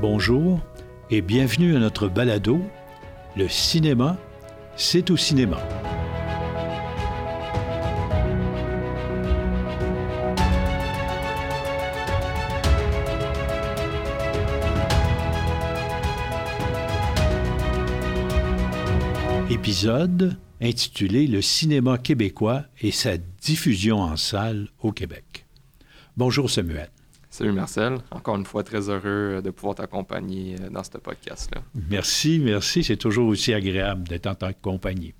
Bonjour 0.00 0.60
et 1.10 1.20
bienvenue 1.20 1.76
à 1.76 1.78
notre 1.78 2.08
balado 2.08 2.62
Le 3.36 3.48
cinéma, 3.48 4.16
c'est 4.74 5.10
au 5.10 5.16
cinéma. 5.18 5.58
Épisode 19.50 20.38
intitulé 20.62 21.26
Le 21.26 21.42
cinéma 21.42 21.98
québécois 21.98 22.64
et 22.80 22.90
sa 22.90 23.18
diffusion 23.18 23.98
en 23.98 24.16
salle 24.16 24.68
au 24.80 24.92
Québec. 24.92 25.44
Bonjour 26.16 26.48
Samuel. 26.48 26.88
Salut 27.40 27.52
Marcel, 27.52 27.96
encore 28.10 28.36
une 28.36 28.44
fois 28.44 28.62
très 28.62 28.90
heureux 28.90 29.40
de 29.42 29.48
pouvoir 29.48 29.74
t'accompagner 29.74 30.56
euh, 30.60 30.68
dans 30.68 30.84
ce 30.84 30.90
podcast-là. 30.98 31.62
Merci, 31.88 32.38
merci, 32.38 32.84
c'est 32.84 32.98
toujours 32.98 33.28
aussi 33.28 33.54
agréable 33.54 34.06
d'être 34.06 34.26
en 34.26 34.34
tant 34.34 34.52
que 34.52 34.60
compagnie. 34.60 35.14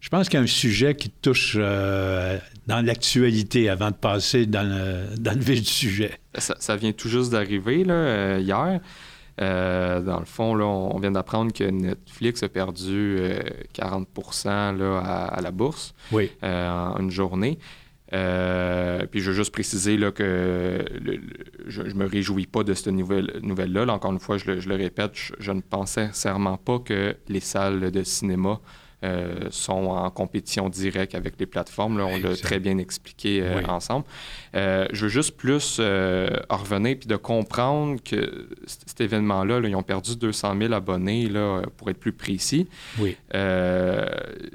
Je 0.00 0.08
pense 0.08 0.28
qu'il 0.28 0.38
y 0.38 0.40
a 0.40 0.42
un 0.42 0.48
sujet 0.48 0.96
qui 0.96 1.10
touche 1.10 1.56
euh, 1.56 2.40
dans 2.66 2.84
l'actualité 2.84 3.70
avant 3.70 3.92
de 3.92 3.94
passer 3.94 4.46
dans 4.46 4.68
le, 4.68 5.16
dans 5.16 5.38
le 5.38 5.44
vif 5.44 5.60
du 5.60 5.70
sujet. 5.70 6.18
Ça, 6.34 6.74
vient 6.74 6.90
tout 6.90 7.08
juste 7.08 7.30
d'arriver 7.30 7.84
euh, 7.88 8.40
hier. 8.42 8.80
Euh, 9.40 10.00
dans 10.00 10.18
le 10.18 10.24
fond, 10.24 10.54
là, 10.54 10.66
on 10.66 10.98
vient 10.98 11.12
d'apprendre 11.12 11.52
que 11.52 11.64
Netflix 11.64 12.42
a 12.42 12.48
perdu 12.48 13.18
40 13.72 14.08
euh, 14.46 14.72
là, 14.72 14.98
à, 14.98 15.40
la 15.40 15.50
bourse 15.50 15.94
oui. 16.10 16.30
Euh, 16.42 16.70
en 16.70 16.98
une 16.98 17.10
journée. 17.10 17.58
Puis 18.12 19.20
je 19.20 19.30
veux 19.30 19.36
juste 19.36 19.52
préciser 19.52 19.96
là, 19.96 20.12
que 20.12 20.84
je 21.66 21.82
ne 21.82 21.94
me 21.94 22.06
réjouis 22.06 22.46
pas 22.46 22.62
de 22.62 22.74
cette 22.74 22.88
nouvelle-là. 22.88 23.40
Nouvelle 23.42 23.90
Encore 23.90 24.12
une 24.12 24.18
fois, 24.18 24.36
je 24.36 24.50
le, 24.50 24.60
je 24.60 24.68
le 24.68 24.76
répète, 24.76 25.12
je, 25.14 25.32
je, 25.38 25.52
ne 25.52 25.60
pensais 25.60 26.06
sincèrement 26.08 26.58
pas 26.58 26.78
que 26.78 27.16
les 27.28 27.40
salles 27.40 27.90
de 27.90 28.02
cinéma 28.02 28.60
euh, 29.04 29.48
sont 29.50 29.86
en 29.86 30.10
compétition 30.10 30.68
directe 30.68 31.16
avec 31.16 31.34
les 31.38 31.46
plateformes. 31.46 31.98
Là, 31.98 32.06
on 32.06 32.18
l'a 32.18 32.36
très 32.36 32.60
bien 32.60 32.78
expliqué 32.78 33.40
euh, 33.42 33.60
ensemble. 33.66 34.04
Euh, 34.54 34.86
je 34.92 35.04
veux 35.04 35.08
juste 35.08 35.36
plus 35.36 35.80
revenir 35.80 36.96
puis 36.98 37.08
de 37.08 37.16
comprendre 37.16 38.00
que 38.02 38.48
cet 38.66 39.00
événement-là, 39.00 39.60
ils 39.64 39.74
ont 39.74 39.82
perdu 39.82 40.16
200 40.16 40.54
000 40.56 40.72
abonnés, 40.72 41.28
là, 41.28 41.62
pour 41.76 41.90
être 41.90 41.98
plus 41.98 42.12
précis. 42.12 42.68
Oui. 42.98 43.16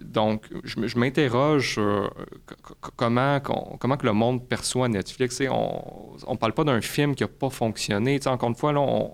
donc, 0.02 0.46
je, 0.64 0.98
m'interroge 0.98 1.74
sur 1.74 2.14
comment, 2.96 3.40
comment 3.42 3.98
que 3.98 4.06
le 4.06 4.14
monde 4.14 4.48
perçoit 4.48 4.88
Netflix. 4.88 5.42
on 5.50 6.16
ne 6.30 6.38
parle 6.38 6.54
pas 6.54 6.64
d'un 6.64 6.82
film 6.82 7.16
qui 7.16 7.24
n'a 7.24 7.28
pas 7.28 7.50
fonctionné. 7.50 8.20
encore 8.26 8.50
une 8.50 8.56
fois, 8.56 8.72
là, 8.72 8.80
on, 8.80 9.12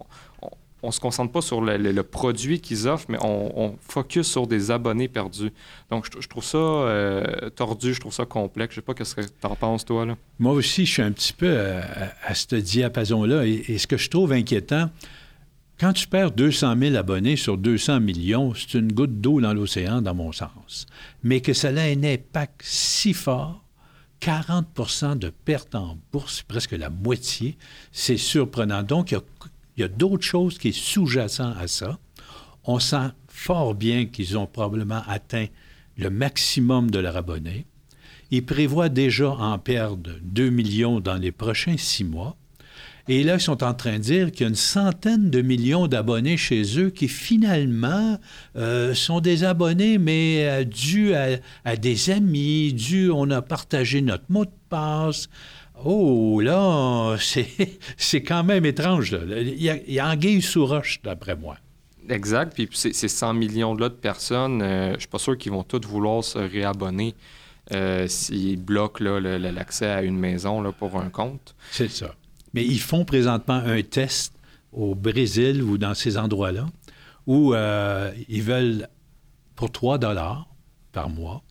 on 0.83 0.91
se 0.91 0.99
concentre 0.99 1.31
pas 1.31 1.41
sur 1.41 1.61
le, 1.61 2.03
produit 2.03 2.59
qu'ils 2.59 2.87
offrent, 2.89 3.05
mais 3.07 3.17
on, 3.21 3.77
focus 3.81 4.27
sur 4.27 4.47
des 4.47 4.69
abonnés 4.69 5.07
perdus. 5.07 5.51
Donc, 5.89 6.05
je, 6.19 6.27
trouve 6.27 6.43
ça 6.43 6.57
euh, 6.57 7.49
tordu, 7.49 7.93
je 7.93 8.01
trouve 8.01 8.13
ça 8.13 8.25
complexe. 8.25 8.75
Je 8.75 8.81
sais 8.81 8.81
pas 8.81 8.93
ce 9.03 9.15
que 9.15 9.21
tu 9.21 9.47
en 9.47 9.55
penses, 9.55 9.85
toi. 9.85 10.05
Là. 10.05 10.17
Moi 10.39 10.51
aussi, 10.51 10.85
je 10.85 10.91
suis 10.91 11.01
un 11.01 11.13
petit 11.13 11.31
peu 11.31 11.47
euh, 11.47 11.81
à, 12.25 12.35
ce 12.35 12.55
diapason-là. 12.55 13.45
Et, 13.45 13.77
ce 13.77 13.87
que 13.87 13.95
je 13.95 14.09
trouve 14.09 14.33
inquiétant, 14.33 14.89
quand 15.79 15.93
tu 15.93 16.05
perds 16.07 16.31
200 16.31 16.75
000 16.77 16.95
abonnés 16.95 17.37
sur 17.37 17.57
200 17.57 18.01
millions, 18.01 18.53
c'est 18.53 18.77
une 18.77 18.91
goutte 18.91 19.21
d'eau 19.21 19.39
dans 19.39 19.53
l'océan, 19.53 20.01
dans 20.01 20.13
mon 20.13 20.33
sens. 20.33 20.85
Mais 21.23 21.39
que 21.39 21.53
ça 21.53 21.69
a 21.69 21.81
un 21.81 22.03
impact 22.03 22.61
si 22.61 23.13
fort, 23.13 23.63
40% 24.21 25.17
de 25.17 25.29
perte 25.29 25.75
en 25.75 25.97
bourse, 26.11 26.41
presque 26.43 26.71
la 26.71 26.89
moitié, 26.89 27.57
c'est 27.93 28.17
surprenant. 28.17 28.83
Donc, 28.83 29.11
il 29.11 29.15
y 29.15 29.17
a 29.17 29.21
il 29.75 29.81
y 29.81 29.83
a 29.83 29.87
d'autres 29.87 30.23
choses 30.23 30.57
qui 30.57 30.73
sont 30.73 30.81
sous-jacentes 30.81 31.57
à 31.59 31.67
ça. 31.67 31.99
On 32.63 32.79
sent 32.79 33.09
fort 33.27 33.75
bien 33.75 34.05
qu'ils 34.05 34.37
ont 34.37 34.45
probablement 34.45 35.01
atteint 35.07 35.47
le 35.97 36.09
maximum 36.09 36.91
de 36.91 36.99
leurs 36.99 37.17
abonnés. 37.17 37.65
Ils 38.31 38.45
prévoient 38.45 38.89
déjà 38.89 39.29
en 39.29 39.59
perdre 39.59 40.11
2 40.21 40.49
millions 40.49 40.99
dans 40.99 41.15
les 41.15 41.31
prochains 41.31 41.77
six 41.77 42.03
mois. 42.03 42.37
Et 43.09 43.23
là, 43.23 43.35
ils 43.35 43.41
sont 43.41 43.63
en 43.63 43.73
train 43.73 43.97
de 43.97 44.03
dire 44.03 44.31
qu'il 44.31 44.41
y 44.41 44.43
a 44.45 44.49
une 44.49 44.55
centaine 44.55 45.29
de 45.29 45.41
millions 45.41 45.87
d'abonnés 45.87 46.37
chez 46.37 46.79
eux 46.79 46.89
qui 46.89 47.09
finalement 47.09 48.17
euh, 48.55 48.93
sont 48.93 49.19
des 49.19 49.43
abonnés, 49.43 49.97
mais 49.97 50.47
euh, 50.47 50.63
dus 50.63 51.13
à, 51.13 51.75
des 51.75 52.09
amis, 52.11 52.71
dus, 52.73 53.11
on 53.11 53.29
a 53.29 53.41
partagé 53.41 54.01
notre 54.01 54.23
mot 54.29 54.45
de 54.45 54.51
passe. 54.69 55.27
Oh, 55.85 56.39
là, 56.41 57.17
c'est 57.97 58.23
quand 58.23 58.43
même 58.43 58.65
étrange. 58.65 59.15
Il, 59.29 59.61
y 59.61 59.69
a, 59.69 59.77
il 59.87 59.93
y 59.93 59.99
a 59.99 60.07
anguille 60.07 60.41
sous 60.41 60.65
roche, 60.65 61.01
d'après 61.03 61.35
moi. 61.35 61.57
Exact. 62.09 62.53
Puis 62.53 62.69
ces 62.73 63.07
100 63.07 63.33
millions-là 63.33 63.89
de 63.89 63.93
personnes, 63.93 64.61
euh, 64.61 64.89
je 64.89 64.93
ne 64.93 64.99
suis 64.99 65.07
pas 65.07 65.19
sûr 65.19 65.37
qu'ils 65.37 65.51
vont 65.51 65.63
toutes 65.63 65.85
vouloir 65.85 66.23
se 66.23 66.37
réabonner 66.37 67.15
euh, 67.73 68.07
s'ils 68.07 68.59
bloquent 68.59 69.03
l'accès 69.03 69.87
à 69.87 70.01
une 70.01 70.17
maison 70.17 70.61
là, 70.61 70.71
pour 70.71 70.99
un 70.99 71.09
compte. 71.09 71.55
C'est 71.71 71.89
ça. 71.89 72.13
Mais 72.53 72.63
ils 72.63 72.81
font 72.81 73.05
présentement 73.05 73.61
un 73.65 73.81
test 73.81 74.33
au 74.71 74.95
Brésil 74.95 75.63
ou 75.63 75.77
dans 75.77 75.93
ces 75.93 76.17
endroits-là 76.17 76.65
où 77.25 77.53
euh, 77.53 78.11
ils 78.27 78.43
veulent, 78.43 78.87
pour 79.55 79.71
3 79.71 79.97
dollars 79.97 80.47
par 80.91 81.09
mois, 81.09 81.41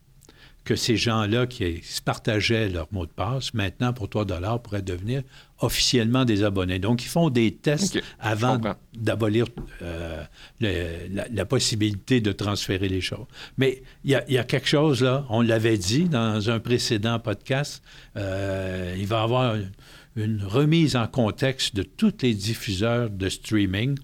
que 0.64 0.76
ces 0.76 0.96
gens-là 0.96 1.46
qui 1.46 1.82
se 1.82 2.00
partageaient 2.00 2.68
leur 2.68 2.86
mot 2.92 3.06
de 3.06 3.10
passe, 3.10 3.52
maintenant, 3.54 3.92
pour 3.92 4.08
3 4.08 4.26
pourraient 4.62 4.82
devenir 4.82 5.22
officiellement 5.58 6.24
des 6.24 6.44
abonnés. 6.44 6.78
Donc, 6.78 7.02
ils 7.04 7.08
font 7.08 7.30
des 7.30 7.54
tests 7.54 7.98
avant 8.20 8.60
d'abolir 8.94 9.46
euh, 9.82 10.24
la, 10.60 11.44
possibilité 11.44 12.20
de 12.20 12.32
transférer 12.32 12.88
les 12.88 13.00
choses. 13.00 13.26
Mais 13.58 13.82
il 14.04 14.10
y, 14.28 14.38
a 14.38 14.44
quelque 14.44 14.68
chose, 14.68 15.02
là, 15.02 15.26
on 15.28 15.40
l'avait 15.40 15.78
dit 15.78 16.04
dans 16.04 16.50
un 16.50 16.60
précédent 16.60 17.18
podcast, 17.18 17.82
euh, 18.16 18.94
il 18.98 19.06
va 19.06 19.20
y 19.20 19.22
avoir 19.22 19.56
une, 20.16 20.44
remise 20.44 20.94
en 20.94 21.06
contexte 21.06 21.74
de 21.74 21.82
tous 21.82 22.14
les 22.22 22.34
diffuseurs 22.34 23.10
de 23.10 23.28
streaming. 23.28 23.98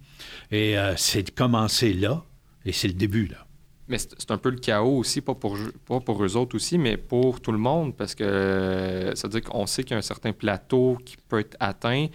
Et 0.50 0.78
euh, 0.78 0.96
c'est 0.96 1.34
commencé 1.34 1.92
là, 1.92 2.24
et 2.64 2.72
c'est 2.72 2.88
le 2.88 2.94
début, 2.94 3.26
là. 3.26 3.47
Mais 3.88 3.96
c'est 3.98 4.30
un 4.30 4.36
peu 4.38 4.50
le 4.50 4.58
chaos 4.58 4.98
aussi, 4.98 5.22
pas 5.22 5.34
pour, 5.34 5.56
pas 5.86 6.00
pour 6.00 6.22
eux 6.22 6.36
autres 6.36 6.56
aussi, 6.56 6.76
mais 6.76 6.96
pour 6.98 7.40
tout 7.40 7.52
le 7.52 7.58
monde, 7.58 7.96
parce 7.96 8.14
que 8.14 8.22
euh, 8.22 9.14
ça 9.14 9.28
veut 9.28 9.40
dire 9.40 9.50
qu'on 9.50 9.66
sait 9.66 9.82
qu'il 9.82 9.92
y 9.92 9.94
a 9.94 9.98
un 9.98 10.02
certain 10.02 10.32
plateau 10.32 10.98
qui 11.04 11.16
peut 11.16 11.40
être 11.40 11.56
atteint. 11.58 12.08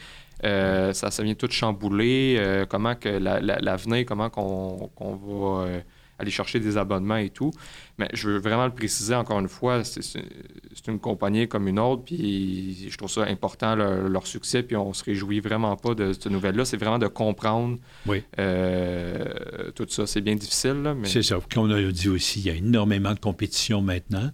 Euh, 0.43 0.93
ça, 0.93 1.09
ça 1.09 1.23
vient 1.23 1.33
tout 1.33 1.49
chambouler. 1.49 2.35
Euh, 2.37 2.65
comment 2.67 2.95
que 2.95 3.09
l'avenir, 3.09 4.05
comment 4.05 4.29
qu'on 4.29 4.89
va 4.99 5.67
aller 6.23 6.31
chercher 6.31 6.59
des 6.59 6.77
abonnements 6.77 7.17
et 7.17 7.29
tout. 7.29 7.51
Mais 7.99 8.09
je 8.13 8.29
veux 8.29 8.39
vraiment 8.39 8.65
le 8.65 8.73
préciser 8.73 9.13
encore 9.13 9.39
une 9.39 9.47
fois, 9.47 9.83
c'est 9.83 10.87
une 10.87 10.99
compagnie 10.99 11.47
comme 11.47 11.67
une 11.67 11.79
autre, 11.79 12.03
puis 12.05 12.89
je 12.89 12.97
trouve 12.97 13.09
ça 13.09 13.23
important, 13.23 13.75
leur, 13.75 14.27
succès, 14.27 14.63
puis 14.63 14.75
on 14.75 14.93
se 14.93 15.03
réjouit 15.03 15.39
vraiment 15.39 15.75
pas 15.75 15.93
de 15.93 16.13
cette 16.13 16.27
nouvelle-là. 16.27 16.65
C'est 16.65 16.77
vraiment 16.77 16.99
de 16.99 17.07
comprendre 17.07 17.77
euh, 18.39 19.71
tout 19.75 19.85
ça. 19.89 20.07
C'est 20.07 20.21
bien 20.21 20.35
difficile, 20.35 20.95
mais... 20.97 21.07
C'est 21.07 21.23
ça. 21.23 21.39
Comme 21.53 21.69
on 21.69 21.71
a 21.71 21.81
dit 21.91 22.09
aussi, 22.09 22.39
il 22.39 22.45
y 22.47 22.49
a 22.49 22.55
énormément 22.55 23.13
de 23.13 23.19
compétition 23.19 23.81
maintenant. 23.81 24.31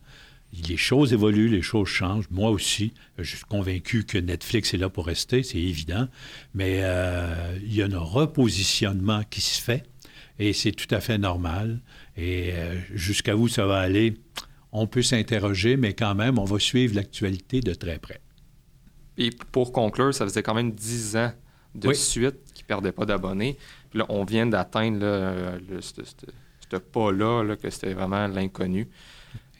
Les 0.67 0.77
choses 0.77 1.13
évoluent, 1.13 1.49
les 1.49 1.61
choses 1.61 1.87
changent. 1.87 2.27
Moi 2.31 2.49
aussi, 2.49 2.93
je 3.17 3.35
suis 3.35 3.45
convaincu 3.45 4.03
que 4.03 4.17
Netflix 4.17 4.73
est 4.73 4.77
là 4.77 4.89
pour 4.89 5.05
rester, 5.05 5.43
c'est 5.43 5.59
évident. 5.59 6.07
Mais 6.55 6.79
euh, 6.81 7.57
il 7.63 7.75
y 7.75 7.83
a 7.83 7.85
un 7.85 7.99
repositionnement 7.99 9.21
qui 9.29 9.41
se 9.41 9.61
fait 9.61 9.83
et 10.39 10.53
c'est 10.53 10.71
tout 10.71 10.93
à 10.93 11.01
fait 11.01 11.17
normal. 11.17 11.81
Et 12.17 12.53
euh, 12.53 12.79
jusqu'à 12.93 13.35
où 13.35 13.47
ça 13.47 13.65
va 13.65 13.79
aller, 13.79 14.15
on 14.71 14.87
peut 14.87 15.01
s'interroger, 15.01 15.77
mais 15.77 15.93
quand 15.93 16.15
même, 16.15 16.39
on 16.39 16.45
va 16.45 16.59
suivre 16.59 16.95
l'actualité 16.95 17.61
de 17.61 17.73
très 17.73 17.99
près. 17.99 18.21
Et 19.17 19.31
pour 19.51 19.73
conclure, 19.73 20.13
ça 20.13 20.25
faisait 20.25 20.43
quand 20.43 20.53
même 20.53 20.71
dix 20.71 21.17
ans 21.17 21.31
de 21.75 21.93
suite 21.93 22.37
qu'ils 22.53 22.63
ne 22.63 22.67
perdaient 22.67 22.91
pas 22.91 23.05
d'abonnés. 23.05 23.57
Puis 23.89 23.99
là, 23.99 24.05
on 24.09 24.23
vient 24.23 24.45
d'atteindre 24.45 25.05
ce 26.71 26.77
pas-là, 26.77 27.55
que 27.55 27.69
c'était 27.69 27.93
vraiment 27.93 28.27
l'inconnu. 28.27 28.87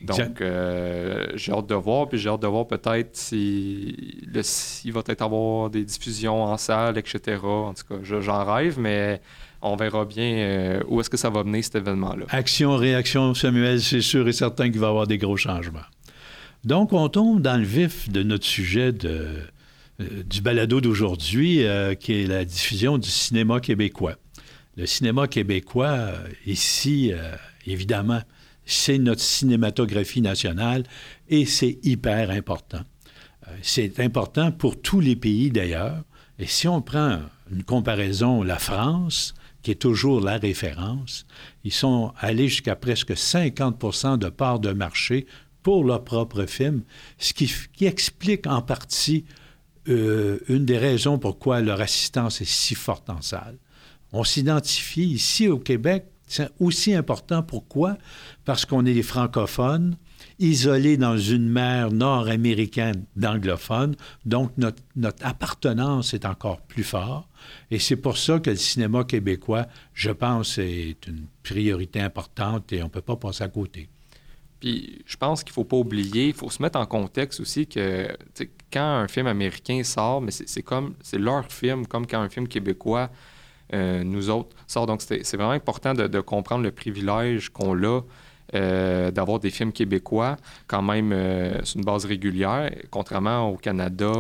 Donc, 0.02 0.40
euh, 0.40 1.28
j'ai 1.36 1.52
hâte 1.52 1.68
de 1.68 1.76
voir, 1.76 2.08
puis 2.08 2.18
j'ai 2.18 2.30
hâte 2.30 2.42
de 2.42 2.48
voir 2.48 2.68
peut-être 2.68 3.18
s'il 3.18 4.30
si, 4.44 4.92
va 4.92 5.04
peut-être 5.04 5.22
avoir 5.22 5.70
des 5.70 5.84
diffusions 5.84 6.44
en 6.44 6.58
salle, 6.58 6.98
etc. 6.98 7.38
En 7.44 7.74
tout 7.74 7.84
cas, 7.88 8.20
j'en 8.22 8.46
rêve, 8.46 8.80
mais 8.80 9.22
on 9.62 9.76
verra 9.76 10.06
bien 10.06 10.34
euh, 10.36 10.82
où 10.88 11.02
est-ce 11.02 11.10
que 11.10 11.18
ça 11.18 11.30
va 11.30 11.44
mener 11.44 11.62
cet 11.62 11.76
événement-là. 11.76 12.26
Action, 12.30 12.78
réaction, 12.78 13.34
Samuel, 13.34 13.82
c'est 13.82 14.02
sûr 14.02 14.28
et 14.28 14.32
certain 14.32 14.72
qu'il 14.72 14.80
va 14.80 14.88
y 14.88 14.90
avoir 14.90 15.08
des 15.08 15.18
gros 15.18 15.36
changements. 15.36 15.80
Donc, 16.64 16.94
on 16.94 17.10
tombe 17.10 17.42
dans 17.42 17.58
le 17.58 17.66
vif 17.66 18.10
de 18.10 18.24
notre 18.24 18.46
sujet 18.46 18.94
de, 18.94 19.28
euh, 20.00 20.24
du 20.24 20.42
balado 20.42 20.80
d'aujourd'hui, 20.80 21.66
qui 22.00 22.14
est 22.14 22.28
la 22.28 22.46
diffusion 22.46 22.98
du 22.98 23.10
cinéma 23.10 23.60
québécois. 23.60 24.16
Le 24.78 24.86
cinéma 24.86 25.28
québécois, 25.28 26.14
ici, 26.46 27.12
évidemment, 27.68 28.22
c'est 28.72 28.98
notre 28.98 29.22
cinématographie 29.22 30.22
nationale 30.22 30.84
et 31.28 31.46
c'est 31.46 31.80
hyper 31.84 32.30
important. 32.30 32.82
c'est 33.62 34.00
important 34.00 34.52
pour 34.52 34.82
tous 34.82 35.00
les 35.00 35.16
pays 35.16 35.52
d'ailleurs, 35.52 36.04
Et 36.40 36.46
si 36.46 36.68
on 36.70 36.82
prend 36.82 37.20
une 37.52 37.64
comparaison, 37.64 38.44
la 38.44 38.60
France, 38.60 39.34
qui 39.62 39.72
est 39.72 39.76
toujours 39.76 40.22
la 40.22 40.38
référence, 40.38 41.26
ils 41.64 41.74
sont 41.74 42.14
allés 42.18 42.48
jusqu'à 42.48 42.76
presque 42.76 43.12
50% 43.12 44.18
de 44.18 44.30
parts 44.30 44.60
de 44.60 44.72
marché 44.72 45.26
pour 45.64 45.84
leur 45.84 46.04
propre 46.04 46.46
film, 46.46 46.84
ce 47.18 47.34
qui, 47.34 47.52
explique 47.86 48.48
en 48.48 48.62
partie 48.62 49.26
euh, 49.90 50.40
une 50.48 50.66
des 50.66 50.78
raisons 50.78 51.20
pourquoi 51.20 51.60
leur 51.62 51.82
assistance 51.82 52.42
est 52.42 52.50
si 52.50 52.76
forte 52.76 53.10
en 53.10 53.22
salle. 53.22 53.58
On 54.14 54.24
s'identifie 54.24 55.08
ici 55.08 55.48
au 55.48 55.60
Québec, 55.60 56.06
c'est 56.30 56.50
aussi 56.60 56.94
important. 56.94 57.44
Pourquoi? 57.44 57.98
Parce 58.46 58.66
qu'on 58.66 58.86
est 58.86 58.94
des 58.94 59.04
francophones, 59.04 59.98
isolés 60.38 60.96
dans 60.96 61.18
une 61.18 61.50
mer 61.50 61.92
nord-américaine 61.92 63.04
d'anglophones, 63.16 63.96
donc 64.26 64.52
notre, 64.58 64.82
notre, 64.96 65.26
appartenance 65.26 66.14
est 66.14 66.26
encore 66.26 66.62
plus 66.62 66.84
forte. 66.84 67.28
Et 67.72 67.80
c'est 67.80 67.96
pour 67.96 68.18
ça 68.18 68.40
que 68.40 68.52
le 68.52 68.56
cinéma 68.56 69.04
québécois, 69.04 69.66
je 69.94 70.12
pense, 70.12 70.60
est 70.60 71.08
une 71.08 71.26
priorité 71.44 72.00
importante 72.00 72.72
et 72.72 72.82
on 72.82 72.86
ne 72.86 72.92
peut 72.92 73.02
pas 73.02 73.16
passer 73.16 73.44
à 73.44 73.50
côté. 73.50 73.90
Puis 74.60 75.02
je 75.06 75.18
pense 75.18 75.44
qu'il 75.44 75.52
ne 75.52 75.56
faut 75.56 75.64
pas 75.64 75.78
oublier, 75.78 76.28
il 76.28 76.34
faut 76.34 76.50
se 76.50 76.62
mettre 76.62 76.78
en 76.78 76.86
contexte 76.86 77.40
aussi 77.40 77.66
que 77.66 78.16
quand 78.72 78.82
un 78.82 79.08
film 79.08 79.26
américain 79.26 79.84
sort, 79.84 80.22
mais 80.22 80.32
c'est 80.32 80.62
comme, 80.62 80.94
c'est 81.02 81.18
leur 81.18 81.52
film, 81.52 81.88
comme 81.88 82.06
quand 82.06 82.22
un 82.22 82.30
film 82.30 82.48
québécois, 82.48 83.10
euh, 83.74 84.04
nous 84.04 84.30
autres. 84.30 84.56
Donc 84.88 85.02
c'est 85.02 85.36
vraiment 85.36 85.52
important 85.52 85.94
de, 85.94 86.20
comprendre 86.22 86.64
le 86.64 86.72
privilège 86.72 87.50
qu'on 87.50 87.76
a 87.84 88.02
euh, 88.56 89.12
d'avoir 89.12 89.40
des 89.40 89.52
films 89.52 89.72
québécois 89.72 90.38
quand 90.66 90.82
même 90.82 91.12
euh, 91.14 91.64
sur 91.64 91.78
une 91.78 91.86
base 91.86 92.06
régulière, 92.06 92.72
contrairement 92.90 93.48
au 93.50 93.58
Canada, 93.58 94.12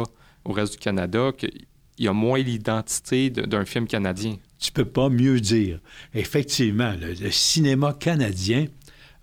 au 0.46 0.51
reste 0.51 0.74
du 0.74 0.80
Canada, 0.80 1.31
qu'il 1.36 1.66
y 1.98 2.07
a 2.07 2.13
moins 2.13 2.38
l'identité 2.38 3.31
d'un 3.31 3.66
film 3.66 3.88
canadien. 3.88 4.38
Tu 4.60 4.72
peux 4.72 4.86
pas 4.86 5.10
mieux 5.10 5.40
dire. 5.40 5.80
Effectivement, 6.13 6.94
le 7.00 7.31
cinéma 7.31 7.94
canadien 8.00 8.68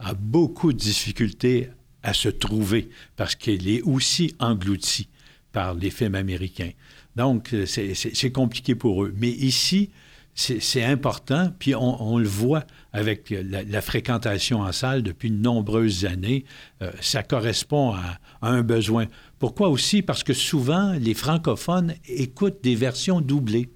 a 0.01 0.15
beaucoup 0.15 0.73
de 0.73 0.79
difficultés 0.79 1.69
à 2.03 2.13
se 2.13 2.29
trouver 2.29 2.89
parce 3.17 3.37
qu'il 3.37 3.69
est 3.69 3.83
aussi 3.83 4.35
englouti 4.41 5.09
par 5.53 5.75
les 5.75 5.91
films 5.91 6.17
américains. 6.17 6.73
Donc, 7.15 7.55
c'est 7.67 8.33
compliqué 8.33 8.75
pour 8.75 9.05
eux. 9.05 9.15
Mais 9.17 9.31
ici, 9.31 9.91
c'est 10.37 10.85
important, 10.85 11.51
puis 11.59 11.75
on, 11.75 12.19
le 12.19 12.29
voit 12.29 12.65
avec 12.93 13.31
la, 13.31 13.81
fréquentation 13.81 14.61
en 14.61 14.71
salle 14.71 15.03
depuis 15.03 15.31
de 15.31 15.37
nombreuses 15.37 16.05
années. 16.05 16.45
Euh, 16.83 16.93
ça 17.01 17.23
correspond 17.23 17.95
à, 17.95 18.19
un 18.43 18.63
besoin. 18.63 19.07
Pourquoi 19.39 19.71
aussi? 19.71 20.03
Parce 20.03 20.23
que 20.23 20.35
souvent, 20.35 20.93
les 20.93 21.15
francophones 21.15 21.95
écoutent 22.07 22.63
des 22.63 22.75
versions 22.75 23.23
doublées. 23.23 23.71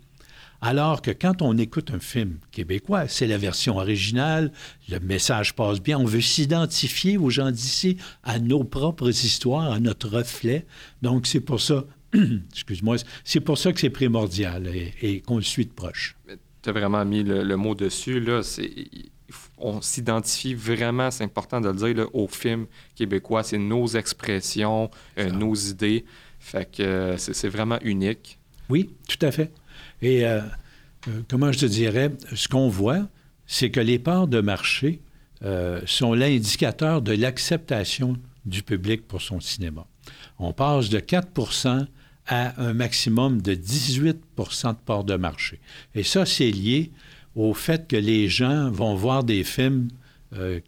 Alors 0.60 1.00
que 1.00 1.10
quand 1.10 1.40
on 1.40 1.56
écoute 1.56 1.90
un 1.90 1.98
film 1.98 2.38
québécois, 2.50 3.08
c'est 3.08 3.26
la 3.26 3.38
version 3.38 3.78
originale, 3.78 4.52
le 4.90 5.00
message 5.00 5.54
passe 5.54 5.80
bien, 5.80 5.98
on 5.98 6.04
veut 6.04 6.20
s'identifier 6.20 7.16
aux 7.16 7.30
gens 7.30 7.50
d'ici, 7.50 7.96
à 8.22 8.38
nos 8.38 8.64
propres 8.64 9.08
histoires, 9.08 9.72
à 9.72 9.80
notre 9.80 10.08
reflet. 10.08 10.66
Donc 11.00 11.26
c'est 11.26 11.40
pour 11.40 11.62
ça, 11.62 11.84
excuse-moi, 12.52 12.96
c'est 13.24 13.40
pour 13.40 13.56
ça 13.56 13.72
que 13.72 13.80
c'est 13.80 13.88
primordial 13.88 14.70
et, 15.00 15.22
qu'on 15.22 15.36
le 15.36 15.42
suit 15.42 15.64
de 15.64 15.72
proche. 15.72 16.16
Tu 16.62 16.68
as 16.68 16.72
vraiment 16.72 17.04
mis 17.04 17.22
le, 17.22 17.56
mot 17.56 17.74
dessus, 17.74 18.20
là, 18.20 18.42
on 19.58 19.80
s'identifie 19.80 20.54
vraiment, 20.54 21.10
c'est 21.10 21.24
important 21.24 21.60
de 21.60 21.68
le 21.68 21.94
dire, 21.94 22.08
au 22.14 22.26
film 22.26 22.66
québécois. 22.94 23.42
C'est 23.42 23.58
nos 23.58 23.86
expressions, 23.86 24.90
euh, 25.18 25.30
nos 25.30 25.54
idées. 25.54 26.04
Fait 26.38 26.70
que 26.70 26.82
euh, 26.82 27.16
c'est 27.16 27.48
vraiment 27.48 27.78
unique. 27.82 28.38
Oui, 28.68 28.90
tout 29.08 29.24
à 29.24 29.30
fait. 29.30 29.52
Et 30.02 30.26
euh, 30.26 30.40
comment 31.28 31.52
je 31.52 31.60
te 31.60 31.66
dirais, 31.66 32.12
ce 32.34 32.48
qu'on 32.48 32.68
voit, 32.68 33.08
c'est 33.46 33.70
que 33.70 33.80
les 33.80 33.98
parts 33.98 34.28
de 34.28 34.40
marché 34.40 35.00
sont 35.86 36.12
l'indicateur 36.12 37.00
de 37.00 37.12
l'acceptation 37.12 38.18
du 38.44 38.62
public 38.62 39.08
pour 39.08 39.22
son 39.22 39.40
cinéma. 39.40 39.86
On 40.38 40.52
passe 40.52 40.90
de 40.90 40.98
4 40.98 41.28
à 42.30 42.58
un 42.62 42.72
maximum 42.72 43.42
de 43.42 43.54
18% 43.54 44.68
de 44.70 44.76
parts 44.86 45.04
de 45.04 45.16
marché. 45.16 45.58
Et 45.94 46.04
ça, 46.04 46.24
c'est 46.24 46.50
lié 46.50 46.92
au 47.34 47.54
fait 47.54 47.86
que 47.86 47.96
les 47.96 48.28
gens 48.28 48.70
vont 48.70 48.94
voir 48.94 49.24
des 49.24 49.44
films 49.44 49.88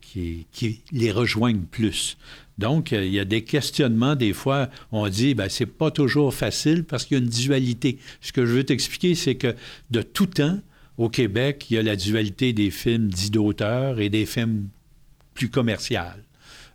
qui, 0.01 0.47
qui, 0.51 0.83
les 0.91 1.13
rejoignent 1.13 1.63
plus. 1.71 2.19
Donc, 2.59 2.93
euh, 2.93 3.05
il 3.05 3.13
y 3.13 3.21
a 3.21 3.25
des 3.25 3.45
questionnements. 3.45 4.17
Des 4.17 4.33
fois, 4.33 4.69
on 4.91 5.09
dit, 5.09 5.35
ben, 5.35 5.49
c'est 5.49 5.67
pas 5.67 5.91
toujours 5.91 6.35
facile 6.35 6.85
parce 6.85 7.05
qu'il 7.05 7.17
y 7.17 7.21
a 7.21 7.23
une 7.23 7.31
dualité. 7.31 7.99
Ce 8.21 8.33
que 8.33 8.45
je 8.45 8.53
veux 8.53 8.65
t'expliquer, 8.65 9.15
c'est 9.15 9.37
que 9.37 9.55
de 9.91 10.03
tout 10.03 10.27
temps, 10.27 10.61
au 10.99 11.09
Québec, 11.09 11.67
il 11.71 11.75
y 11.75 11.79
a 11.79 11.83
la 11.83 11.97
dualité 11.97 12.53
des 12.53 12.71
films 12.71 13.09
dits 13.09 13.31
d'auteur 13.31 14.01
et 14.01 14.11
des 14.11 14.27
films 14.27 14.69
plus 15.35 15.49
commerciaux. 15.49 15.99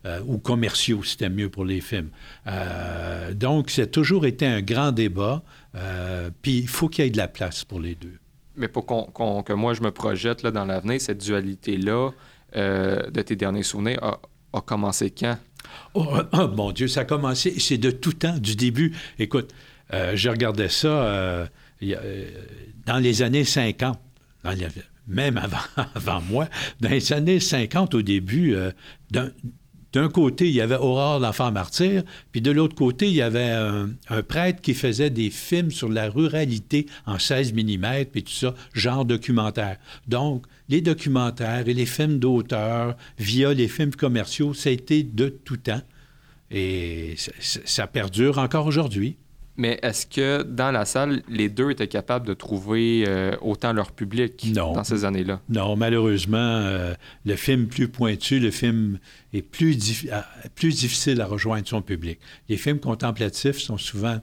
Euh, 0.07 0.21
ou 0.25 0.37
commerciaux, 0.37 1.03
c'était 1.03 1.29
mieux 1.29 1.49
pour 1.49 1.65
les 1.65 1.81
films. 1.81 2.09
Euh, 2.47 3.33
donc, 3.33 3.69
c'est 3.69 3.91
toujours 3.91 4.25
été 4.25 4.45
un 4.45 4.61
grand 4.61 4.91
débat. 4.91 5.43
puis, 6.41 6.59
il 6.59 6.67
faut 6.67 6.87
qu'il 6.87 7.03
y 7.03 7.07
ait 7.07 7.11
de 7.11 7.17
la 7.17 7.27
place 7.27 7.63
pour 7.63 7.79
les 7.79 7.95
deux. 7.95 8.17
Mais 8.55 8.67
pour 8.67 8.85
que 8.85 9.53
moi, 9.53 9.73
je 9.73 9.81
me 9.81 9.91
projette 9.91 10.41
là, 10.41 10.51
dans 10.51 10.65
l'avenir, 10.65 10.99
cette 10.99 11.23
dualité-là 11.23 12.11
de 12.55 13.21
tes 13.21 13.35
derniers 13.35 13.63
souvenirs 13.63 13.99
a, 14.01 14.19
a 14.53 14.61
commencé 14.61 15.11
quand? 15.11 15.37
Oh, 15.93 16.07
oh, 16.33 16.47
mon 16.47 16.71
Dieu, 16.71 16.87
ça 16.87 17.01
a 17.01 17.05
commencé, 17.05 17.59
c'est 17.59 17.77
de 17.77 17.91
tout 17.91 18.13
temps, 18.13 18.37
du 18.37 18.55
début. 18.55 18.95
Écoute, 19.19 19.53
euh, 19.93 20.15
je 20.15 20.29
regardais 20.29 20.69
ça 20.69 20.87
euh, 20.87 21.47
euh, 21.83 22.25
dans 22.85 22.97
les 22.97 23.21
années 23.21 23.45
50, 23.45 23.99
même 25.07 25.37
avant, 25.37 25.57
avant 25.95 26.21
moi, 26.21 26.47
dans 26.81 26.89
les 26.89 27.13
années 27.13 27.39
50 27.39 27.95
au 27.95 28.01
début, 28.01 28.55
d'un 29.11 29.31
côté, 30.07 30.47
il 30.47 30.53
y 30.53 30.61
avait 30.61 30.75
Aurore, 30.75 31.19
l'enfant 31.19 31.51
martyr, 31.51 32.03
puis 32.31 32.41
de 32.41 32.51
l'autre 32.51 32.75
côté, 32.75 33.07
il 33.07 33.15
y 33.15 33.21
avait 33.21 33.51
un, 33.51 33.89
prêtre 34.27 34.61
qui 34.61 34.73
faisait 34.73 35.09
des 35.09 35.29
films 35.29 35.71
sur 35.71 35.89
la 35.89 36.09
ruralité 36.09 36.85
en 37.05 37.19
16 37.19 37.53
mm, 37.53 38.05
puis 38.11 38.23
tout 38.23 38.31
ça, 38.31 38.53
genre 38.73 39.05
documentaire. 39.05 39.77
Donc, 40.07 40.45
les 40.69 40.81
documentaires 40.81 41.67
et 41.67 41.73
les 41.73 41.85
films 41.85 42.19
d'auteur 42.19 42.95
via 43.17 43.53
les 43.53 43.67
films 43.67 43.95
commerciaux, 43.95 44.53
ça 44.53 44.69
a 44.69 44.73
été 44.73 45.03
de 45.03 45.29
tout 45.29 45.57
temps. 45.57 45.81
Et 46.51 47.15
ça, 47.39 47.87
perdure 47.87 48.37
encore 48.37 48.67
aujourd'hui. 48.67 49.17
Mais 49.57 49.79
est-ce 49.81 50.05
que 50.05 50.43
dans 50.43 50.71
la 50.71 50.85
salle, 50.85 51.23
les 51.27 51.49
deux 51.49 51.71
étaient 51.71 51.87
capables 51.87 52.27
de 52.27 52.33
trouver 52.33 53.05
euh, 53.07 53.35
autant 53.41 53.73
leur 53.73 53.91
public 53.91 54.53
dans 54.53 54.83
ces 54.83 55.03
années-là? 55.03 55.41
Non, 55.49 55.75
malheureusement, 55.75 56.37
euh, 56.37 56.93
le 57.25 57.35
film 57.35 57.67
plus 57.67 57.87
pointu, 57.87 58.39
le 58.39 58.51
film 58.51 58.99
est 59.33 59.41
plus, 59.41 60.07
plus 60.55 60.79
difficile 60.79 61.21
à 61.21 61.25
rejoindre 61.25 61.67
son 61.67 61.81
public. 61.81 62.19
Les 62.49 62.57
films 62.57 62.79
contemplatifs 62.79 63.57
sont 63.57 63.77
souvent 63.77 64.19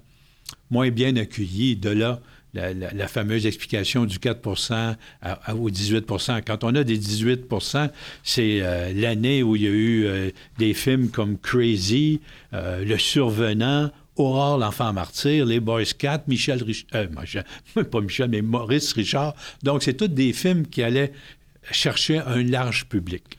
moins 0.70 0.90
bien 0.90 1.16
accueillis. 1.16 1.76
De 1.76 1.90
là, 1.90 2.20
la, 2.54 3.08
fameuse 3.08 3.46
explication 3.46 4.04
du 4.04 4.18
4 4.18 4.96
à, 5.22 5.54
au 5.54 5.70
18% 5.70 6.42
Quand 6.46 6.64
on 6.64 6.74
a 6.74 6.84
des 6.84 6.98
18% 6.98 7.90
c'est 8.22 8.60
euh, 8.62 8.92
l'année 8.94 9.42
où 9.42 9.56
il 9.56 9.62
y 9.62 9.66
a 9.66 9.70
eu 9.70 10.04
euh, 10.04 10.30
des 10.58 10.74
films 10.74 11.10
comme 11.10 11.38
Crazy, 11.38 12.20
euh, 12.52 12.84
Le 12.84 12.98
Survenant, 12.98 13.90
Aurore, 14.16 14.58
l'enfant 14.58 14.92
martyr, 14.92 15.44
Les 15.44 15.60
Boys 15.60 15.86
Scouts, 15.86 16.24
Michel 16.28 16.62
Richard, 16.62 17.08
pas 17.90 18.00
Michel, 18.00 18.30
mais 18.30 18.42
Maurice 18.42 18.92
Richard. 18.92 19.34
Donc, 19.62 19.82
c'est 19.82 19.94
tous 19.94 20.08
des 20.08 20.32
films 20.32 20.66
qui 20.66 20.82
allaient 20.82 21.12
chercher 21.70 22.18
un 22.18 22.42
large 22.42 22.86
public. 22.86 23.38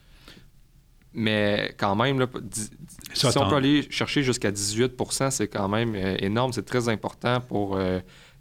Mais 1.14 1.74
quand 1.78 1.96
même, 1.96 2.20
là, 2.20 2.28
si 3.14 3.26
on 3.26 3.50
peut 3.50 3.56
aller 3.56 3.88
chercher 3.90 4.22
jusqu'à 4.22 4.52
18% 4.52 5.32
c'est 5.32 5.48
quand 5.48 5.70
même 5.70 5.96
énorme. 5.96 6.52
C'est 6.52 6.66
très 6.66 6.90
important 6.90 7.40
pour 7.40 7.80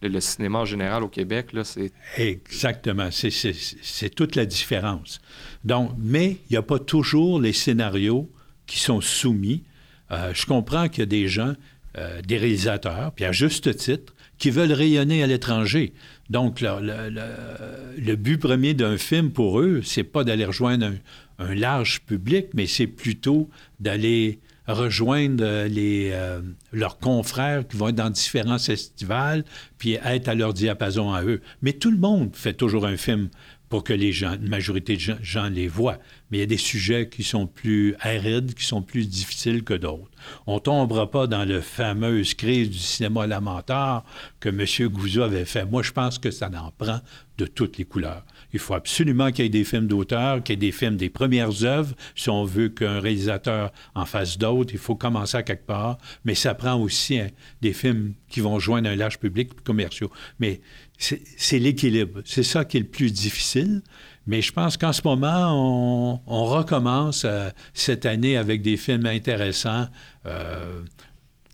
le, 0.02 0.20
cinéma 0.20 0.60
en 0.60 0.64
général 0.64 1.04
au 1.04 1.08
Québec, 1.08 1.52
là, 1.52 1.62
c'est... 1.62 1.92
Exactement. 2.16 3.10
C'est 3.12 4.14
toute 4.14 4.34
la 4.34 4.44
différence. 4.44 5.20
Donc, 5.64 5.92
mais 5.98 6.38
il 6.50 6.52
n'y 6.52 6.56
a 6.56 6.62
pas 6.62 6.78
toujours 6.78 7.40
les 7.40 7.52
scénarios 7.52 8.28
qui 8.66 8.78
sont 8.78 9.00
soumis. 9.00 9.62
Euh, 10.10 10.32
je 10.34 10.46
comprends 10.46 10.88
qu'il 10.88 11.00
y 11.00 11.02
a 11.02 11.06
des 11.06 11.28
gens, 11.28 11.54
euh, 11.96 12.20
des 12.22 12.38
réalisateurs, 12.38 13.12
puis 13.14 13.24
à 13.24 13.32
juste 13.32 13.76
titre, 13.76 14.14
qui 14.38 14.50
veulent 14.50 14.72
rayonner 14.72 15.22
à 15.22 15.26
l'étranger. 15.26 15.92
Donc, 16.28 16.60
le, 16.60 18.14
but 18.16 18.38
premier 18.38 18.74
d'un 18.74 18.98
film 18.98 19.30
pour 19.30 19.60
eux, 19.60 19.80
c'est 19.84 20.04
pas 20.04 20.24
d'aller 20.24 20.44
rejoindre 20.44 20.90
un, 21.38 21.54
large 21.54 22.00
public, 22.02 22.46
mais 22.54 22.66
c'est 22.66 22.86
plutôt 22.86 23.48
d'aller 23.80 24.40
rejoindre 24.66 25.44
euh, 25.44 25.68
euh, 25.76 26.40
leurs 26.72 26.98
confrères 26.98 27.68
qui 27.68 27.76
vont 27.76 27.88
être 27.88 27.96
dans 27.96 28.10
différents 28.10 28.58
festivals, 28.58 29.44
puis 29.78 29.98
être 30.04 30.28
à 30.28 30.34
leur 30.34 30.54
diapason 30.54 31.12
à 31.12 31.22
eux. 31.22 31.42
Mais 31.62 31.74
tout 31.74 31.90
le 31.90 31.98
monde 31.98 32.30
fait 32.34 32.54
toujours 32.54 32.86
un 32.86 32.96
film 32.96 33.28
pour 33.74 33.82
que 33.82 33.92
les 33.92 34.12
gens, 34.12 34.34
une 34.34 34.48
majorité 34.48 34.96
de 34.96 35.16
gens, 35.20 35.48
les 35.48 35.66
voient. 35.66 35.98
mais 36.30 36.38
il 36.38 36.40
y 36.40 36.44
a 36.44 36.46
des 36.46 36.56
sujets 36.56 37.08
qui 37.08 37.24
sont 37.24 37.48
plus 37.48 37.96
arides, 37.98 38.54
qui 38.54 38.64
sont 38.64 38.82
plus 38.82 39.08
difficiles 39.08 39.64
que 39.64 39.74
d'autres. 39.74 40.12
On 40.46 40.54
ne 40.54 40.60
tombera 40.60 41.10
pas 41.10 41.26
dans 41.26 41.44
le 41.44 41.60
fameux 41.60 42.22
crise 42.38 42.70
du 42.70 42.78
cinéma 42.78 43.26
lamentar 43.26 44.04
que 44.38 44.48
M. 44.48 44.88
Gouzeau 44.90 45.22
avait 45.22 45.44
fait. 45.44 45.64
Moi, 45.64 45.82
je 45.82 45.90
pense 45.90 46.20
que 46.20 46.30
ça 46.30 46.48
en 46.54 46.70
prend 46.70 47.00
de 47.36 47.46
toutes 47.46 47.78
les 47.78 47.84
couleurs. 47.84 48.24
Il 48.52 48.60
faut 48.60 48.74
absolument 48.74 49.32
qu'il 49.32 49.44
y 49.44 49.46
ait 49.46 49.50
des 49.50 49.64
films 49.64 49.88
d'auteur, 49.88 50.40
qu'il 50.44 50.52
y 50.52 50.54
ait 50.54 50.70
des 50.70 50.72
films 50.72 50.96
des 50.96 51.10
premières 51.10 51.64
œuvres. 51.64 51.96
Si 52.14 52.30
on 52.30 52.44
veut 52.44 52.68
qu'un 52.68 53.00
réalisateur 53.00 53.72
en 53.96 54.06
fasse 54.06 54.38
d'autres, 54.38 54.72
il 54.72 54.78
faut 54.78 54.94
commencer 54.94 55.36
à 55.36 55.42
quelque 55.42 55.66
part. 55.66 55.98
Mais 56.24 56.36
ça 56.36 56.54
prend 56.54 56.80
aussi 56.80 57.18
hein, 57.18 57.30
des 57.60 57.72
films 57.72 58.14
qui 58.28 58.38
vont 58.38 58.60
joindre 58.60 58.88
un 58.88 58.94
large 58.94 59.18
public 59.18 59.64
commerciaux. 59.64 60.12
Mais 60.38 60.60
c'est 60.98 61.58
l'équilibre. 61.58 62.20
C'est 62.24 62.42
ça 62.42 62.64
qui 62.64 62.76
est 62.78 62.80
le 62.80 62.86
plus 62.86 63.12
difficile. 63.12 63.82
Mais 64.26 64.40
je 64.40 64.52
pense 64.52 64.76
qu'en 64.76 64.92
ce 64.92 65.02
moment, 65.04 66.20
on, 66.26 66.44
recommence 66.46 67.24
euh, 67.24 67.50
cette 67.74 68.06
année 68.06 68.36
avec 68.36 68.62
des 68.62 68.76
films 68.76 69.06
intéressants 69.06 69.86
euh, 70.24 70.80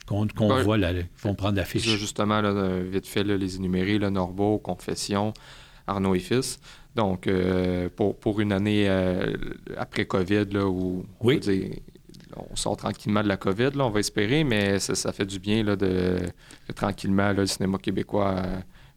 qu'on 0.06 0.26
voit, 0.62 0.78
là, 0.78 0.92
qui 0.94 1.04
vont 1.22 1.34
prendre 1.34 1.56
l'affiche. 1.56 1.88
Justement, 1.88 2.40
là, 2.40 2.80
vite 2.80 3.06
fait, 3.06 3.24
les 3.24 3.56
énumérés, 3.56 3.98
le 3.98 4.10
Norbeau, 4.10 4.58
Confession, 4.58 5.32
Arnaud 5.86 6.14
et 6.14 6.20
Fils. 6.20 6.60
Donc, 6.94 7.26
euh, 7.26 7.88
pour, 7.94 8.16
pour, 8.18 8.40
une 8.40 8.52
année 8.52 8.88
après 9.76 10.04
COVID, 10.04 10.46
là, 10.52 10.66
où 10.66 11.04
on, 11.22 12.56
sort 12.56 12.76
tranquillement 12.76 13.22
de 13.22 13.28
la 13.28 13.36
COVID, 13.36 13.70
là, 13.74 13.86
on 13.86 13.90
va 13.90 14.00
espérer, 14.00 14.44
mais 14.44 14.78
ça, 14.78 15.12
fait 15.12 15.26
du 15.26 15.40
bien 15.40 15.62
là, 15.64 15.76
de, 15.76 16.18
tranquillement 16.74 17.32
le 17.32 17.46
cinéma 17.46 17.78
québécois 17.78 18.42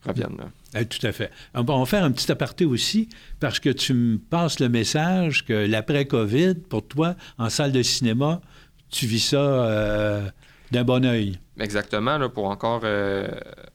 revienne. 0.06 0.38
Eh, 0.76 0.86
tout 0.86 1.06
à 1.06 1.12
fait. 1.12 1.32
On 1.54 1.64
va 1.64 1.86
faire 1.86 2.04
un 2.04 2.12
petit 2.12 2.32
aparté 2.32 2.66
aussi, 2.66 3.10
parce 3.40 3.60
que 3.60 3.70
tu 3.70 3.94
me 3.94 4.18
passes 4.18 4.60
le 4.60 4.70
message 4.70 5.46
que 5.46 5.54
l'après-COVID, 5.54 6.56
pour 6.70 6.88
toi, 6.88 7.16
en 7.38 7.50
salle 7.50 7.72
de 7.72 7.82
cinéma, 7.84 8.42
tu 8.90 9.06
vis 9.06 9.20
ça 9.20 9.38
euh, 9.38 10.30
d'un 10.72 10.84
bon 10.84 11.06
oeil. 11.06 11.40
Exactement, 11.60 12.18
là, 12.18 12.30
pour 12.30 12.46
encore 12.46 12.82
euh, 12.84 13.28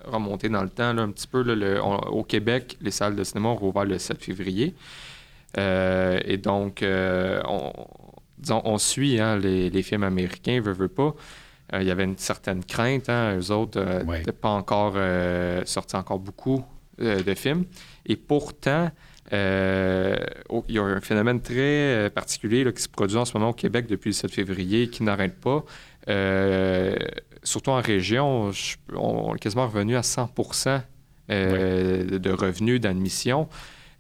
remonter 0.05 0.49
dans 0.49 0.63
le 0.63 0.69
temps 0.69 0.97
un 0.97 1.11
petit 1.11 1.27
peu. 1.27 1.45
au 2.11 2.25
Québec, 2.25 2.77
les 2.81 2.91
salles 2.91 3.15
de 3.15 3.25
cinéma 3.25 3.51
ont 3.51 3.57
rouvert 3.57 3.85
le 3.85 3.99
7 3.99 4.23
février. 4.23 4.75
Euh, 5.57 6.19
et 6.25 6.37
donc, 6.37 6.85
on, 6.85 7.73
disons, 8.39 8.63
on 8.65 8.79
suit 8.79 9.21
hein, 9.21 9.39
les, 9.39 9.83
films 9.83 10.03
américains, 10.03 10.61
veut, 10.61 10.73
veut 10.73 10.89
pas. 10.89 11.15
Il 11.73 11.83
y 11.83 11.91
avait 11.91 12.05
une 12.05 12.19
certaine 12.19 12.65
crainte. 12.65 13.09
Hein, 13.09 13.37
eux 13.39 13.51
autres 13.51 13.81
n'étaient 14.05 14.33
pas 14.33 14.51
encore 14.51 14.97
sortis 15.67 15.97
encore 15.97 16.19
beaucoup 16.19 16.65
euh, 17.01 17.23
de 17.23 17.35
films. 17.35 17.65
Et 18.07 18.17
pourtant, 18.17 18.91
euh, 19.33 20.17
il 20.69 20.75
y 20.75 20.79
a 20.81 20.83
un 20.83 21.01
phénomène 21.01 21.41
très 21.41 21.55
euh, 21.55 22.11
particulier 22.11 22.71
qui 22.73 22.83
se 22.83 22.89
produit 22.89 23.17
en 23.17 23.25
ce 23.25 23.35
moment 23.35 23.51
au 23.51 23.53
Québec 23.53 23.87
depuis 23.87 24.09
le 24.09 24.15
7 24.15 24.33
février 24.33 24.89
qui 24.89 25.05
n'arrête 25.05 25.37
pas. 25.39 25.65
surtout 27.45 27.71
en 27.71 27.81
région, 27.81 28.51
on 28.97 29.37
est 29.37 29.39
quasiment 29.39 29.69
revenu 29.69 29.95
à 29.97 30.01
100% 30.01 30.81
de 31.29 32.31
revenus 32.31 32.81
d'admission. 32.81 33.49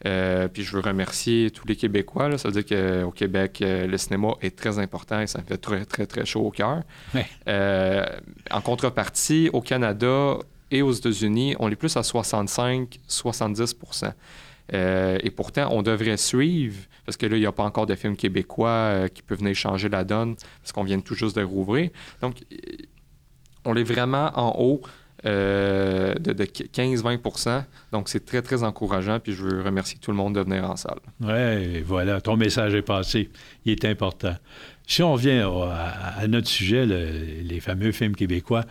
Puis 0.02 0.62
je 0.62 0.72
veux 0.72 0.80
remercier 0.80 1.50
tous 1.50 1.66
les 1.66 1.76
Québécois. 1.76 2.36
Ça 2.38 2.48
veut 2.48 2.62
dire 2.62 3.04
qu'au 3.04 3.10
Québec, 3.10 3.62
le 3.62 3.96
cinéma 3.96 4.28
est 4.40 4.56
très 4.56 4.78
important 4.78 5.20
et 5.20 5.26
ça 5.26 5.40
me 5.40 5.44
fait 5.44 5.58
très, 5.58 5.84
très, 5.84 6.06
très 6.06 6.24
chaud 6.24 6.46
au 6.46 6.50
cœur. 6.50 6.82
en 7.46 8.60
contrepartie, 8.60 9.50
au 9.52 9.60
Canada, 9.60 10.38
et 10.70 10.82
aux 10.82 10.92
États-Unis, 10.92 11.56
on 11.58 11.70
est 11.70 11.76
plus 11.76 11.96
à 11.96 12.02
65-70 12.02 14.12
euh, 14.74 15.18
et 15.22 15.30
pourtant, 15.30 15.68
on 15.70 15.80
devrait 15.82 16.18
suivre, 16.18 16.76
parce 17.06 17.16
que 17.16 17.24
là, 17.24 17.36
il 17.36 17.40
n'y 17.40 17.46
a 17.46 17.52
pas 17.52 17.64
encore 17.64 17.86
de 17.86 17.94
films 17.94 18.16
québécois 18.16 18.68
euh, 18.68 19.08
qui 19.08 19.22
peuvent 19.22 19.38
venir 19.38 19.54
changer 19.54 19.88
la 19.88 20.04
donne, 20.04 20.36
parce 20.62 20.72
qu'on 20.72 20.84
vient 20.84 21.00
tout 21.00 21.14
juste 21.14 21.36
de 21.36 21.42
rouvrir. 21.42 21.88
Donc, 22.20 22.44
on 23.64 23.74
est 23.76 23.82
vraiment 23.82 24.30
en 24.34 24.54
haut 24.58 24.82
euh, 25.26 26.14
de, 26.14 26.32
15-20 26.32 27.64
Donc, 27.92 28.08
c'est 28.08 28.25
très, 28.25 28.42
très 28.42 28.62
encourageant. 28.62 29.18
Puis, 29.20 29.32
je 29.32 29.42
veux 29.42 29.62
remercier 29.62 29.98
tout 30.00 30.10
le 30.10 30.16
monde 30.16 30.34
de 30.34 30.40
venir 30.40 30.70
en 30.70 30.76
salle. 30.76 31.00
Oui, 31.20 31.82
voilà, 31.82 32.20
ton 32.20 32.37
message 32.37 32.75
est 32.75 32.82
passé. 32.82 33.30
Il 33.64 33.72
est 33.72 33.84
important. 33.84 34.37
Si 34.87 35.02
on 35.02 35.12
revient 35.12 35.44
à, 35.70 36.26
notre 36.28 36.48
sujet, 36.48 36.87
les 36.87 37.60
fameux 37.60 37.92
films 37.92 38.14
québécois, 38.14 38.64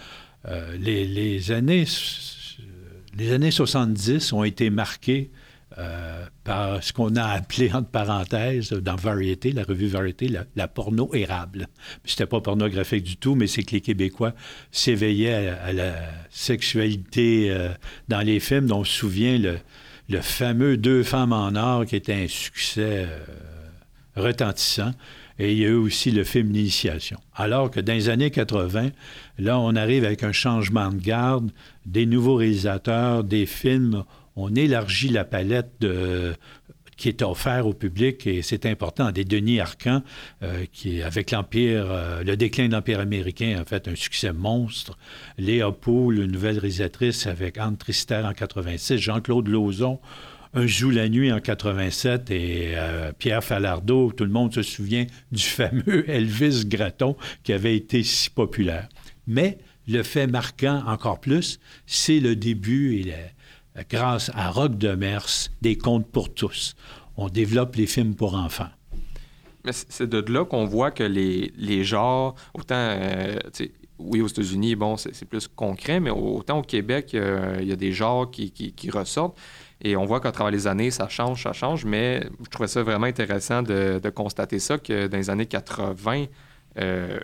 euh, 0.47 0.77
les, 0.79 1.51
années, 1.51 1.85
les 3.17 3.31
années 3.33 3.51
70 3.51 4.33
ont 4.33 4.43
été 4.43 4.69
marquées 4.69 5.29
euh, 5.77 6.25
par 6.43 6.83
ce 6.83 6.91
qu'on 6.91 7.15
a 7.15 7.23
appelé, 7.23 7.71
entre 7.71 7.89
parenthèses, 7.89 8.71
dans 8.71 8.95
Variety, 8.95 9.51
la 9.51 9.63
revue 9.63 9.87
Variety, 9.87 10.35
la, 10.55 10.67
porno 10.67 11.13
érable. 11.13 11.67
C'était 12.03 12.25
pas 12.25 12.41
pornographique 12.41 13.03
du 13.03 13.17
tout, 13.17 13.35
mais 13.35 13.47
c'est 13.47 13.63
que 13.63 13.73
les 13.73 13.81
Québécois 13.81 14.33
s'éveillaient 14.71 15.49
à, 15.49 15.73
la 15.73 15.93
sexualité 16.29 17.51
euh, 17.51 17.69
dans 18.07 18.21
les 18.21 18.39
films, 18.39 18.65
dont 18.67 18.79
on 18.79 18.83
se 18.83 18.93
souvient 18.93 19.37
le, 19.37 20.21
fameux 20.21 20.77
Deux 20.77 21.03
femmes 21.03 21.33
en 21.33 21.53
or, 21.55 21.85
qui 21.85 21.95
était 21.95 22.13
un 22.13 22.27
succès 22.27 23.07
retentissant. 24.15 24.93
Et 25.39 25.51
il 25.51 25.59
y 25.59 25.65
a 25.65 25.69
eu 25.69 25.73
aussi 25.73 26.11
le 26.11 26.23
film 26.23 26.51
L'initiation. 26.51 27.19
Alors 27.35 27.69
que 27.69 27.79
dans 27.79 27.93
les 27.93 28.09
années 28.09 28.31
80, 28.31 28.89
là, 29.37 29.59
on 29.59 29.75
arrive 29.75 30.03
avec 30.05 30.23
un 30.23 30.31
changement 30.31 30.89
de 30.89 30.97
garde, 30.97 31.51
des 31.85 32.05
nouveaux 32.05 32.35
réalisateurs, 32.35 33.23
des 33.23 33.45
films. 33.45 34.03
On 34.37 34.55
élargit 34.55 35.09
la 35.09 35.25
palette 35.25 35.83
qui 36.97 37.09
est 37.09 37.21
offerte 37.21 37.65
au 37.65 37.73
public 37.73 38.27
et 38.27 38.41
c'est 38.41 38.65
important. 38.65 39.11
Des 39.11 39.23
Denis 39.23 39.59
Arcan, 39.59 40.01
euh, 40.43 40.65
qui 40.73 41.01
avec 41.01 41.31
l'Empire, 41.31 41.85
euh, 41.89 42.23
le 42.23 42.35
déclin 42.35 42.67
de 42.67 42.73
l'Empire 42.73 42.99
américain 42.99 43.57
a 43.61 43.65
fait 43.65 43.87
un 43.87 43.95
succès 43.95 44.33
monstre. 44.33 44.97
Léa 45.37 45.71
Poul, 45.71 46.19
une 46.19 46.31
nouvelle 46.31 46.57
réalisatrice 46.57 47.27
avec 47.27 47.57
Anne 47.57 47.77
Trister 47.77 48.21
en 48.25 48.33
86, 48.33 48.97
Jean-Claude 48.97 49.47
Lauzon 49.47 49.99
un 50.53 50.65
joue 50.65 50.89
la 50.89 51.07
nuit 51.09 51.31
en 51.31 51.39
87 51.39 52.31
et 52.31 52.71
euh, 52.75 53.11
Pierre 53.11 53.43
Falardeau, 53.43 54.11
tout 54.11 54.23
le 54.23 54.31
monde 54.31 54.53
se 54.53 54.63
souvient 54.63 55.05
du 55.31 55.43
fameux 55.43 56.09
Elvis 56.09 56.65
Gratton 56.65 57.15
qui 57.43 57.53
avait 57.53 57.75
été 57.75 58.01
si 58.01 58.29
populaire. 58.29 58.87
Mais 59.27 59.59
le 59.87 60.03
fait 60.03 60.25
marquant 60.25 60.83
encore 60.87 61.19
plus, 61.19 61.59
c'est 61.85 62.19
le 62.19 62.35
début 62.35 62.95
et 62.95 63.13
grâce 63.89 64.31
à 64.33 64.49
Rock 64.49 64.77
de 64.77 64.95
Mers, 64.95 65.49
des 65.61 65.77
contes 65.77 66.07
pour 66.07 66.33
tous. 66.33 66.75
On 67.15 67.29
développe 67.29 67.75
les 67.75 67.87
films 67.87 68.15
pour 68.15 68.35
enfants. 68.35 68.69
Mais 69.65 69.71
c'est 69.73 70.07
de 70.07 70.31
là 70.31 70.45
qu'on 70.45 70.65
voit 70.65 70.91
que 70.91 71.03
les, 71.03 71.51
les 71.57 71.83
genres, 71.83 72.35
autant, 72.53 72.75
euh, 72.75 73.37
oui, 73.99 74.21
aux 74.21 74.27
États-Unis, 74.27 74.75
bon, 74.75 74.95
c'est 74.97 75.25
plus 75.25 75.47
concret, 75.47 75.99
mais 75.99 76.11
autant 76.11 76.59
au 76.59 76.61
Québec, 76.61 77.13
euh, 77.13 77.57
il 77.61 77.67
y 77.67 77.71
a 77.71 77.75
des 77.75 77.91
genres 77.91 78.29
qui, 78.31 78.51
qui 78.51 78.89
ressortent. 78.89 79.37
Et 79.81 79.95
on 79.95 80.05
voit 80.05 80.19
qu'à 80.19 80.31
travers 80.31 80.51
les 80.51 80.67
années, 80.67 80.89
ça 80.89 81.07
change, 81.07 81.43
ça 81.43 81.53
change, 81.53 81.85
mais 81.85 82.27
je 82.43 82.49
trouvais 82.49 82.67
ça 82.67 82.81
vraiment 82.81 83.05
intéressant 83.05 83.61
de, 83.61 84.09
constater 84.09 84.59
ça, 84.59 84.77
que 84.77 85.07
dans 85.07 85.17
les 85.17 85.29
années 85.29 85.45
80, 85.45 86.25
euh, 86.79 87.19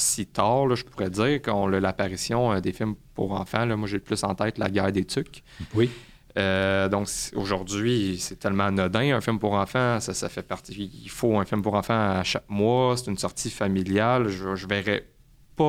si 0.00 0.26
tard, 0.26 0.74
je 0.74 0.84
pourrais 0.84 1.10
dire, 1.10 1.42
qu'on 1.42 1.66
l'apparition 1.66 2.52
euh, 2.52 2.60
des 2.60 2.72
films 2.72 2.94
pour 3.14 3.32
enfants, 3.32 3.64
là, 3.64 3.76
moi 3.76 3.88
j'ai 3.88 3.98
plus 3.98 4.22
en 4.24 4.34
tête 4.34 4.58
La 4.58 4.70
guerre 4.70 4.92
des 4.92 5.04
tucs. 5.04 5.42
Oui. 5.74 5.90
Euh, 6.38 6.88
donc 6.88 7.08
aujourd'hui, 7.34 8.16
c'est 8.20 8.38
tellement 8.38 8.64
anodin, 8.64 9.16
un 9.16 9.20
film 9.20 9.38
pour 9.38 9.54
enfants, 9.54 9.98
ça, 10.00 10.14
ça 10.14 10.28
fait 10.28 10.42
partie. 10.42 10.90
Il 11.02 11.10
faut 11.10 11.38
un 11.38 11.44
film 11.44 11.62
pour 11.62 11.74
enfants 11.74 12.18
à 12.18 12.22
chaque 12.22 12.48
mois, 12.48 12.96
c'est 12.96 13.10
une 13.10 13.18
sortie 13.18 13.50
familiale. 13.50 14.28
Je, 14.28 14.54
je 14.54 14.66
verrais 14.66 15.06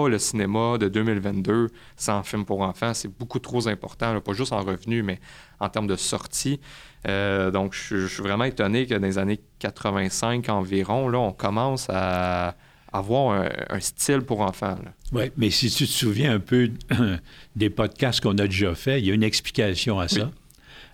le 0.08 0.18
cinéma 0.20 0.78
de 0.78 0.88
2022 0.88 1.70
sans 1.98 2.24
film 2.24 2.46
pour 2.46 2.62
enfants. 2.62 2.94
C'est 2.94 3.08
beaucoup 3.08 3.40
trop 3.40 3.68
important, 3.68 4.20
pas 4.22 4.34
juste 4.34 4.54
en 4.54 4.62
revenus, 4.62 5.04
mais 5.04 5.20
en 5.60 5.70
termes 5.70 5.88
de 5.88 5.96
sortie. 5.96 6.60
Euh, 7.08 7.52
donc, 7.52 7.74
je, 7.74 8.08
suis 8.08 8.24
vraiment 8.24 8.46
étonné 8.46 8.86
que 8.86 8.96
dans 8.96 9.06
les 9.06 9.18
années 9.18 9.42
85 9.60 10.48
environ, 10.50 11.10
là, 11.10 11.20
on 11.20 11.34
commence 11.34 11.88
à 11.90 12.56
avoir 12.92 13.50
un, 13.70 13.80
style 13.80 14.22
pour 14.22 14.42
enfants. 14.42 14.78
Oui, 15.12 15.32
mais 15.38 15.50
si 15.50 15.70
tu 15.70 15.86
te 15.86 15.92
souviens 15.92 16.34
un 16.34 16.40
peu 16.40 16.72
des 17.56 17.70
podcasts 17.70 18.22
qu'on 18.22 18.38
a 18.38 18.48
déjà 18.48 18.76
faits, 18.76 19.02
il 19.02 19.08
y 19.08 19.12
a 19.12 19.14
une 19.14 19.24
explication 19.24 20.00
à 20.00 20.08
ça. 20.08 20.32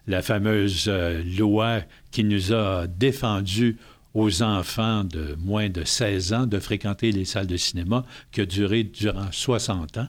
La 0.06 0.22
fameuse 0.22 0.86
euh, 0.88 1.22
loi 1.38 1.82
qui 2.12 2.24
nous 2.24 2.54
a 2.54 2.88
défendu 2.88 3.78
aux 4.14 4.42
enfants 4.42 5.04
de 5.04 5.36
moins 5.40 5.70
de 5.70 5.84
16 5.84 6.34
ans 6.34 6.46
de 6.48 6.60
fréquenter 6.60 7.12
les 7.12 7.26
salles 7.26 7.48
de 7.48 7.58
cinéma 7.58 8.06
qui 8.32 8.42
a 8.42 8.46
duré 8.46 8.84
durant 8.84 9.32
60 9.32 9.98
ans. 9.98 10.08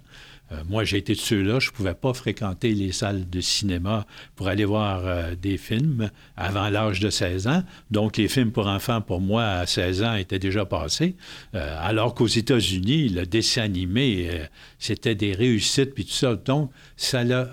Euh, 0.52 0.62
moi, 0.68 0.84
j'ai 0.84 0.98
été 0.98 1.14
de 1.14 1.18
ceux-là. 1.18 1.58
Je 1.60 1.68
ne 1.68 1.72
pouvais 1.72 1.94
pas 1.94 2.14
fréquenter 2.14 2.72
les 2.74 2.92
salles 2.92 3.28
de 3.28 3.40
cinéma 3.40 4.06
pour 4.34 4.48
aller 4.48 4.64
voir 4.64 5.02
euh, 5.04 5.34
des 5.34 5.56
films 5.56 6.10
avant 6.36 6.68
l'âge 6.68 7.00
de 7.00 7.10
16 7.10 7.46
ans. 7.46 7.62
Donc, 7.90 8.16
les 8.16 8.28
films 8.28 8.52
pour 8.52 8.66
enfants, 8.66 9.00
pour 9.00 9.20
moi, 9.20 9.44
à 9.44 9.66
16 9.66 10.02
ans, 10.02 10.14
étaient 10.14 10.38
déjà 10.38 10.64
passés. 10.64 11.16
Euh, 11.54 11.76
alors 11.80 12.14
qu'aux 12.14 12.26
États-Unis, 12.26 13.08
le 13.10 13.26
dessin 13.26 13.62
animé, 13.62 14.30
c'était 14.78 15.14
des 15.14 15.32
réussites, 15.32 15.94
puis 15.94 16.04
tout 16.04 16.12
ça. 16.12 16.34
Donc, 16.36 16.70
ça 16.96 17.20
a 17.20 17.48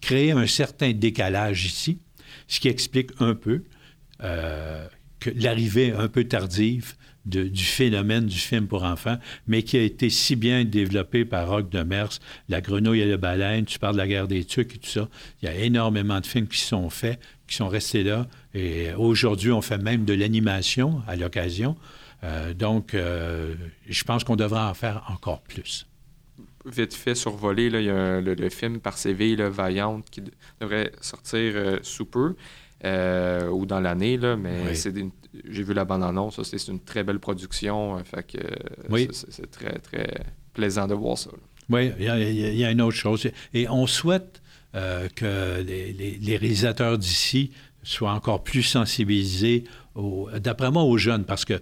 créé 0.00 0.32
un 0.32 0.46
certain 0.46 0.92
décalage 0.92 1.64
ici, 1.64 1.98
ce 2.48 2.60
qui 2.60 2.68
explique 2.68 3.10
un 3.20 3.34
peu 3.34 3.62
l'arrivée 5.36 5.92
un 5.92 6.08
peu 6.08 6.24
tardive 6.24 6.94
du 7.24 7.64
phénomène 7.64 8.26
du 8.26 8.38
film 8.38 8.66
pour 8.66 8.82
enfants, 8.82 9.16
mais 9.46 9.62
qui 9.62 9.76
a 9.76 9.82
été 9.82 10.10
si 10.10 10.36
bien 10.36 10.64
développé 10.64 11.24
par 11.24 11.48
Rock 11.48 11.68
de 11.70 11.82
Mers, 11.82 12.18
La 12.48 12.60
grenouille 12.60 13.00
et 13.00 13.08
la 13.08 13.16
baleine, 13.16 13.64
tu 13.64 13.78
parles 13.78 13.94
de 13.94 13.98
la 13.98 14.08
guerre 14.08 14.28
des 14.28 14.44
Tucs 14.44 14.74
et 14.74 14.78
tout 14.78 14.90
ça. 14.90 15.08
Il 15.40 15.46
y 15.46 15.48
a 15.48 15.54
énormément 15.54 16.20
de 16.20 16.26
films 16.26 16.48
qui 16.48 16.58
sont 16.58 16.90
faits, 16.90 17.20
qui 17.46 17.56
sont 17.56 17.68
restés 17.68 18.02
là. 18.02 18.26
Et 18.54 18.92
aujourd'hui, 18.94 19.52
on 19.52 19.62
fait 19.62 19.78
même 19.78 20.04
de 20.04 20.14
l'animation 20.14 21.02
à 21.06 21.16
l'occasion. 21.16 21.76
Euh, 22.24 22.54
donc, 22.54 22.94
euh, 22.94 23.54
je 23.88 24.04
pense 24.04 24.24
qu'on 24.24 24.36
devrait 24.36 24.60
en 24.60 24.74
faire 24.74 25.04
encore 25.08 25.40
plus. 25.42 25.86
Vite 26.64 26.94
fait, 26.94 27.16
survolé, 27.16 27.70
là, 27.70 27.80
il 27.80 27.86
y 27.86 27.90
a 27.90 28.20
le, 28.20 28.48
film 28.48 28.78
par 28.78 28.96
Séville, 28.96 29.42
Vaillante, 29.42 30.08
qui 30.10 30.22
devrait 30.60 30.92
sortir 31.00 31.52
euh, 31.56 31.78
sous 31.82 32.06
peu. 32.06 32.36
ou 32.84 33.66
dans 33.66 33.80
l'année, 33.80 34.16
là, 34.16 34.36
mais 34.36 34.74
c'est 34.74 34.92
j'ai 35.48 35.62
vu 35.62 35.74
la 35.74 35.84
bande-annonce, 35.84 36.42
c'est 36.42 36.68
une 36.68 36.80
très 36.80 37.04
belle 37.04 37.18
production, 37.18 37.98
fait 38.04 38.22
que 38.22 38.38
c'est 39.12 39.50
très, 39.50 39.78
très 39.78 40.24
plaisant 40.52 40.86
de 40.86 40.94
voir 40.94 41.18
ça. 41.18 41.30
Oui, 41.70 41.90
il 41.98 42.04
y, 42.04 42.64
a 42.64 42.70
une 42.70 42.82
autre 42.82 42.96
chose. 42.96 43.26
Et 43.54 43.68
on 43.68 43.86
souhaite 43.86 44.42
que 44.72 45.62
les, 45.62 46.36
réalisateurs 46.36 46.98
d'ici 46.98 47.52
soient 47.82 48.12
encore 48.12 48.44
plus 48.44 48.62
sensibilisés, 48.62 49.64
d'après 50.38 50.70
moi, 50.70 50.82
aux 50.82 50.98
jeunes, 50.98 51.24
parce 51.24 51.44
que 51.44 51.60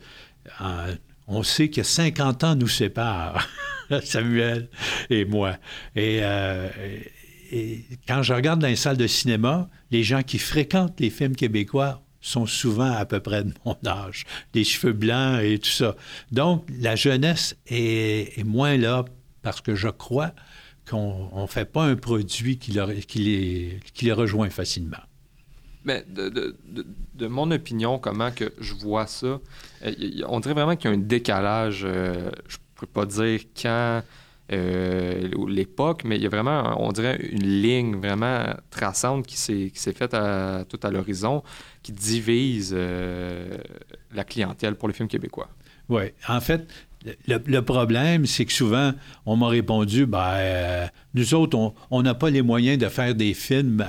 on 1.31 1.43
sait 1.45 1.71
que 1.71 1.83
50 1.83 2.45
ans 2.45 2.57
nous 2.57 2.69
séparent, 2.69 3.47
Samuel 4.03 4.69
et 5.09 5.25
moi. 5.25 5.57
Euh, 5.97 6.69
et, 7.53 7.85
quand 8.07 8.23
je 8.23 8.35
regarde 8.35 8.61
dans 8.61 8.67
les 8.67 8.77
salles 8.77 8.97
de 8.97 9.07
cinéma, 9.07 9.71
les 9.91 10.03
gens 10.03 10.23
qui 10.23 10.39
fréquentent 10.39 10.99
les 11.01 11.11
films 11.11 11.37
québécois 11.37 12.03
sont 12.21 12.47
souvent 12.47 12.93
à 12.93 13.05
peu 13.05 13.21
près 13.21 13.45
de 13.45 13.53
mon 13.65 13.77
âge, 13.87 14.25
des 14.53 14.65
cheveux 14.65 14.93
blancs 14.93 15.41
et 15.43 15.59
tout 15.59 15.71
ça. 15.71 15.97
Donc, 16.33 16.67
la 16.79 16.97
jeunesse 16.97 17.57
est, 17.67 18.45
moins 18.45 18.77
là 18.77 19.05
parce 19.43 19.61
que 19.61 19.75
je 19.75 19.89
crois 19.89 20.33
qu'on 20.89 21.43
ne 21.43 21.47
fait 21.47 21.65
pas 21.65 21.85
un 21.85 21.97
produit 21.97 22.59
qui, 22.59 22.73
les 22.73 24.13
rejoint 24.13 24.51
facilement. 24.51 24.99
Mais 25.85 26.05
de, 26.09 27.27
mon 27.27 27.51
opinion, 27.51 27.99
comment 27.99 28.31
que 28.31 28.53
je 28.61 28.75
vois 28.75 29.07
ça, 29.07 29.41
on 30.29 30.41
dirait 30.41 30.55
vraiment 30.55 30.77
qu'il 30.77 30.91
y 30.91 30.93
a 30.93 30.97
un 30.97 31.01
décalage. 31.01 31.85
Euh, 31.85 32.31
je 32.49 32.57
ne 32.57 32.61
peux 32.75 32.87
pas 32.87 33.07
dire 33.07 33.41
quand, 33.61 34.03
euh, 34.53 35.29
l'époque, 35.49 36.03
mais 36.05 36.17
il 36.17 36.23
y 36.23 36.27
a 36.27 36.29
vraiment, 36.29 36.83
on 36.83 36.93
dirait, 36.93 37.19
une 37.31 37.43
ligne 37.43 37.97
vraiment 37.97 38.55
traçante 38.71 39.27
qui 39.27 39.37
s'est 39.37 39.93
faite 39.93 40.17
tout 40.69 40.81
à 40.83 40.91
l'horizon, 40.91 41.43
qui 41.83 41.93
divise 41.93 42.75
la 42.75 44.25
clientèle 44.25 44.75
pour 44.77 44.89
les 44.89 44.95
films 44.95 45.09
québécois. 45.09 45.49
Oui, 45.89 46.13
en 46.29 46.41
fait, 46.41 46.69
le, 47.27 47.61
problème, 47.61 48.27
c'est 48.27 48.45
que 48.45 48.53
souvent, 48.53 48.93
on 49.27 49.37
m'a 49.37 49.49
répondu, 49.49 50.07
ben, 50.07 50.89
nous 51.15 51.35
autres, 51.35 51.75
on 51.91 52.03
n'a 52.03 52.15
pas 52.15 52.31
les 52.31 52.43
moyens 52.43 52.79
de 52.79 52.89
faire 52.89 53.15
des 53.15 53.35
films 53.35 53.85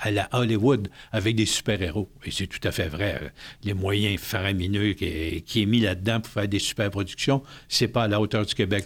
à 0.00 0.10
la 0.10 0.28
Hollywood 0.32 0.88
avec 1.12 1.36
des 1.36 1.46
super-héros. 1.46 2.08
Et 2.24 2.30
c'est 2.30 2.46
tout 2.46 2.60
à 2.66 2.72
fait 2.72 2.88
vrai. 2.88 3.32
Les 3.64 3.74
moyens 3.74 4.20
faramineux 4.20 4.92
qui, 4.92 5.42
qui 5.42 5.62
est 5.62 5.66
mis 5.66 5.80
là-dedans 5.80 6.20
pour 6.20 6.32
faire 6.32 6.48
des 6.48 6.58
super-productions, 6.58 7.42
c'est 7.68 7.88
pas 7.88 8.04
à 8.04 8.08
la 8.08 8.20
hauteur 8.20 8.46
du 8.46 8.54
Québec. 8.54 8.84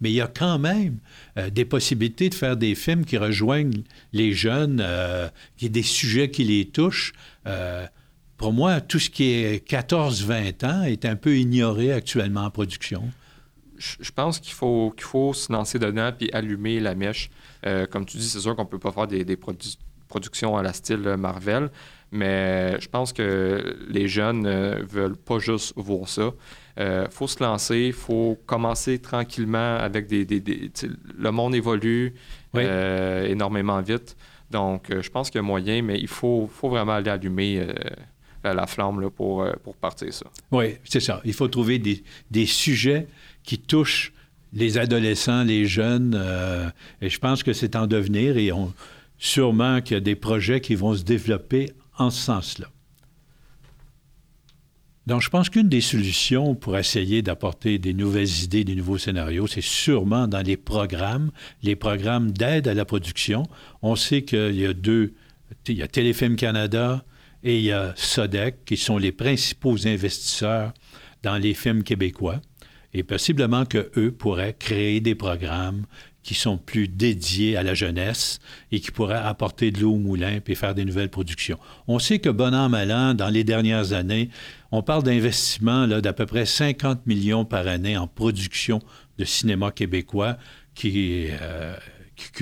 mais 0.00 0.10
il 0.10 0.14
y 0.14 0.20
a 0.20 0.28
quand 0.28 0.58
même 0.58 0.98
euh, 1.38 1.50
des 1.50 1.64
possibilités 1.64 2.28
de 2.28 2.34
faire 2.34 2.56
des 2.56 2.74
films 2.74 3.04
qui 3.04 3.18
rejoignent 3.18 3.82
les 4.12 4.32
jeunes, 4.32 4.82
euh, 4.84 5.28
qui 5.56 5.70
des 5.70 5.82
sujets 5.82 6.30
qui 6.30 6.44
les 6.44 6.66
touchent. 6.66 7.12
Euh, 8.36 8.38
pour 8.38 8.52
moi, 8.52 8.80
tout 8.80 8.98
ce 8.98 9.10
qui 9.10 9.24
est 9.24 9.66
14-20 9.68 10.66
ans 10.66 10.82
est 10.82 11.04
un 11.04 11.16
peu 11.16 11.36
ignoré 11.36 11.92
actuellement 11.92 12.44
en 12.44 12.50
production. 12.50 13.02
Je 13.78 14.10
pense 14.10 14.38
qu'il 14.38 14.54
faut, 14.54 14.92
qu'il 14.96 15.04
faut 15.04 15.34
se 15.34 15.52
lancer 15.52 15.78
dedans 15.78 16.10
puis 16.16 16.30
allumer 16.32 16.80
la 16.80 16.94
mèche. 16.94 17.30
comme 17.90 18.06
tu 18.06 18.16
dis, 18.16 18.26
c'est 18.26 18.40
sûr 18.40 18.56
qu'on 18.56 18.64
ne 18.64 18.68
peut 18.68 18.78
pas 18.78 18.92
faire 18.92 19.06
des, 19.06 19.24
des, 19.24 19.36
produits 19.36 19.78
production 20.08 20.56
à 20.56 20.62
la 20.62 20.72
style 20.72 21.16
Marvel. 21.18 21.70
Mais 22.12 22.80
je 22.80 22.88
pense 22.88 23.12
que 23.12 23.76
les 23.88 24.08
jeunes 24.08 24.42
ne 24.42 24.82
veulent 24.84 25.16
pas 25.16 25.38
juste 25.38 25.72
voir 25.76 26.08
ça. 26.08 26.30
Il 26.76 26.82
euh, 26.82 27.08
faut 27.10 27.26
se 27.26 27.42
lancer, 27.42 27.78
il 27.78 27.92
faut 27.92 28.38
commencer 28.46 28.98
tranquillement 29.00 29.76
avec 29.76 30.06
des. 30.06 30.26
le 31.18 31.30
monde 31.30 31.54
évolue 31.54 32.14
euh, 32.54 33.26
énormément 33.26 33.80
vite. 33.80 34.16
Donc, 34.50 34.90
euh, 34.90 35.02
je 35.02 35.10
pense 35.10 35.30
qu'il 35.30 35.40
y 35.40 35.44
a 35.44 35.46
moyen, 35.46 35.82
mais 35.82 35.98
il 35.98 36.06
faut, 36.06 36.48
faut 36.52 36.68
vraiment 36.68 36.92
aller 36.92 37.10
allumer 37.10 37.66
la 38.54 38.66
flamme 38.66 39.00
là, 39.00 39.10
pour, 39.10 39.46
pour 39.62 39.76
partir 39.76 40.12
ça. 40.12 40.26
Oui, 40.50 40.76
c'est 40.84 41.00
ça. 41.00 41.20
Il 41.24 41.32
faut 41.32 41.48
trouver 41.48 41.78
des, 41.78 42.02
des, 42.30 42.46
sujets 42.46 43.06
qui 43.42 43.58
touchent 43.58 44.12
les 44.52 44.78
adolescents, 44.78 45.42
les 45.42 45.66
jeunes. 45.66 46.14
et 47.00 47.08
je 47.10 47.18
pense 47.18 47.42
que 47.42 47.52
c'est 47.52 47.76
en 47.76 47.86
devenir 47.86 48.36
et 48.36 48.52
on 48.52 48.72
sûrement 49.18 49.80
qu'il 49.80 49.94
y 49.94 49.98
a 49.98 50.00
des 50.00 50.14
projets 50.14 50.60
qui 50.60 50.74
vont 50.74 50.94
se 50.94 51.02
développer 51.02 51.72
en 51.98 52.10
ce 52.10 52.22
sens-là. 52.22 52.68
Donc, 55.06 55.22
je 55.22 55.30
pense 55.30 55.50
qu'une 55.50 55.68
des 55.68 55.80
solutions 55.80 56.56
pour 56.56 56.76
essayer 56.76 57.22
d'apporter 57.22 57.78
des 57.78 57.94
nouvelles 57.94 58.42
idées, 58.42 58.64
des 58.64 58.74
nouveaux 58.74 58.98
scénarios, 58.98 59.46
c'est 59.46 59.62
sûrement 59.62 60.26
dans 60.26 60.44
les 60.44 60.56
programmes, 60.56 61.30
les 61.62 61.76
programmes 61.76 62.32
d'aide 62.32 62.66
à 62.66 62.74
la 62.74 62.84
production. 62.84 63.44
On 63.82 63.94
sait 63.94 64.22
qu'il 64.22 64.56
y 64.56 64.66
a 64.66 64.72
deux, 64.72 65.14
il 65.68 65.76
y 65.76 65.82
a 65.82 65.86
Téléfilm 65.86 66.34
Canada 66.34 67.04
et 67.46 67.58
il 67.58 67.64
y 67.64 67.72
a 67.72 67.92
Sodec, 67.94 68.64
qui 68.64 68.76
sont 68.76 68.98
les 68.98 69.12
principaux 69.12 69.86
investisseurs 69.86 70.74
dans 71.22 71.36
les 71.36 71.54
films 71.54 71.84
québécois. 71.84 72.40
Et 72.92 73.04
possiblement 73.04 73.64
qu'eux 73.64 74.10
pourraient 74.10 74.56
créer 74.58 75.00
des 75.00 75.14
programmes 75.14 75.86
qui 76.24 76.34
sont 76.34 76.58
plus 76.58 76.88
dédiés 76.88 77.56
à 77.56 77.62
la 77.62 77.74
jeunesse 77.74 78.40
et 78.72 78.80
qui 78.80 78.90
pourraient 78.90 79.14
apporter 79.14 79.70
de 79.70 79.80
l'eau 79.80 79.92
au 79.92 79.98
moulin 79.98 80.40
et 80.44 80.54
faire 80.56 80.74
des 80.74 80.84
nouvelles 80.84 81.08
productions. 81.08 81.58
On 81.86 82.00
sait 82.00 82.18
que 82.18 82.30
bon 82.30 82.52
an, 82.52 82.68
mal 82.68 82.90
an, 82.90 83.14
dans 83.14 83.28
les 83.28 83.44
dernières 83.44 83.92
années, 83.92 84.30
on 84.72 84.82
parle 84.82 85.04
d'investissements 85.04 85.86
d'à 85.86 86.12
peu 86.12 86.26
près 86.26 86.46
50 86.46 87.06
millions 87.06 87.44
par 87.44 87.68
année 87.68 87.96
en 87.96 88.08
production 88.08 88.80
de 89.18 89.24
cinéma 89.24 89.70
québécois 89.70 90.36
qui, 90.74 91.28
euh, 91.30 91.76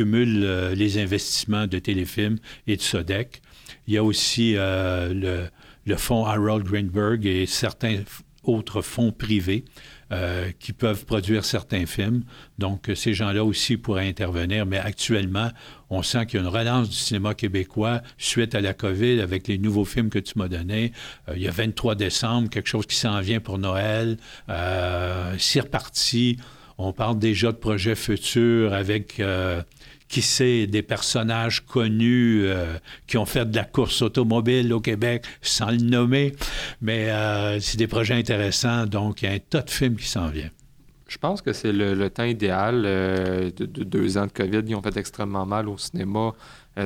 euh, 0.00 0.74
les 0.74 0.98
investissements 0.98 1.66
de 1.66 1.78
téléfilms 1.78 2.38
et 2.66 2.76
de 2.76 2.82
Sodec. 2.82 3.42
Il 3.86 3.94
y 3.94 3.98
a 3.98 4.04
aussi 4.04 4.54
euh, 4.56 5.50
le, 5.86 5.96
fonds 5.96 6.24
Harold 6.24 6.64
Greenberg 6.64 7.26
et 7.26 7.46
certains 7.46 7.98
autres 8.42 8.82
fonds 8.82 9.10
privés 9.10 9.64
euh, 10.12 10.50
qui 10.58 10.72
peuvent 10.72 11.04
produire 11.06 11.44
certains 11.44 11.86
films. 11.86 12.24
Donc, 12.58 12.88
euh, 12.88 12.94
ces 12.94 13.14
gens-là 13.14 13.44
aussi 13.44 13.76
pourraient 13.76 14.08
intervenir. 14.08 14.66
Mais 14.66 14.78
actuellement, 14.78 15.50
on 15.90 16.02
sent 16.02 16.26
qu'il 16.26 16.40
y 16.40 16.42
a 16.42 16.46
une 16.46 16.52
relance 16.52 16.88
du 16.88 16.96
cinéma 16.96 17.34
québécois 17.34 18.02
suite 18.18 18.54
à 18.54 18.60
la 18.60 18.74
COVID 18.74 19.20
avec 19.20 19.48
les 19.48 19.58
nouveaux 19.58 19.84
films 19.84 20.10
que 20.10 20.18
tu 20.18 20.38
m'as 20.38 20.48
donnés. 20.48 20.92
Il 21.34 21.42
y 21.42 21.48
a 21.48 21.50
23 21.50 21.94
décembre, 21.94 22.48
quelque 22.48 22.68
chose 22.68 22.86
qui 22.86 22.96
s'en 22.96 23.20
vient 23.20 23.40
pour 23.40 23.58
Noël. 23.58 24.18
c'est 25.38 25.60
reparti. 25.60 26.38
On 26.76 26.92
parle 26.92 27.18
déjà 27.18 27.52
de 27.52 27.56
projets 27.56 27.94
futurs 27.94 28.74
avec 28.74 29.22
qui 30.14 30.22
sait, 30.22 30.68
des 30.68 30.82
personnages 30.82 31.66
connus 31.66 32.42
euh, 32.44 32.78
qui 33.08 33.18
ont 33.18 33.26
fait 33.26 33.50
de 33.50 33.56
la 33.56 33.64
course 33.64 34.00
automobile 34.00 34.72
au 34.72 34.78
Québec, 34.78 35.24
sans 35.42 35.72
le 35.72 35.78
nommer. 35.78 36.36
Mais 36.80 37.10
euh, 37.10 37.58
c'est 37.58 37.78
des 37.78 37.88
projets 37.88 38.14
intéressants, 38.14 38.86
donc 38.86 39.22
il 39.22 39.24
y 39.24 39.28
a 39.28 39.32
un 39.32 39.40
tas 39.40 39.62
de 39.62 39.70
films 39.70 39.96
qui 39.96 40.06
s'en 40.06 40.28
viennent. 40.28 40.52
Je 41.08 41.18
pense 41.18 41.42
que 41.42 41.52
c'est 41.52 41.72
le, 41.72 42.08
temps 42.10 42.22
idéal 42.22 42.84
euh, 42.86 43.50
de, 43.56 43.66
deux 43.66 44.16
ans 44.16 44.26
de 44.26 44.30
COVID. 44.30 44.62
Ils 44.64 44.76
ont 44.76 44.82
fait 44.82 44.96
extrêmement 44.96 45.46
mal 45.46 45.68
au 45.68 45.78
cinéma 45.78 46.30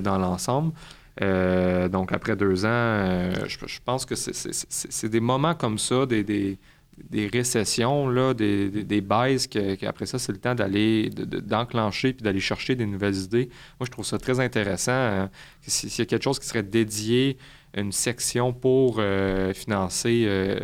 dans 0.02 0.16
l'ensemble. 0.16 0.72
donc, 1.20 2.12
après 2.12 2.34
deux 2.34 2.64
ans, 2.64 3.30
je, 3.46 3.78
pense 3.84 4.06
que 4.06 4.14
c'est 4.14 5.08
des 5.10 5.20
moments 5.20 5.54
comme 5.54 5.78
ça, 5.78 6.06
des 6.06 6.58
récessions, 7.32 8.08
là, 8.08 8.34
des, 8.34 8.68
des, 8.70 9.00
baisses, 9.00 9.46
qu'après 9.46 10.06
ça, 10.06 10.18
c'est 10.18 10.32
le 10.32 10.38
temps 10.38 10.54
d'aller, 10.54 11.10
d'enclencher 11.10 12.12
puis 12.12 12.22
d'aller 12.22 12.40
chercher 12.40 12.74
des 12.74 12.86
nouvelles 12.86 13.16
idées. 13.16 13.48
Moi, 13.78 13.86
je 13.86 13.90
trouve 13.90 14.04
ça 14.04 14.18
très 14.18 14.40
intéressant. 14.40 14.92
Hein. 14.92 15.30
S'il 15.62 15.90
y 15.98 16.02
a 16.02 16.06
quelque 16.06 16.24
chose 16.24 16.38
qui 16.38 16.46
serait 16.46 16.62
dédié, 16.62 17.38
une 17.74 17.92
section 17.92 18.52
pour 18.52 18.96
euh, 18.98 19.52
financer 19.52 20.24
euh, 20.26 20.58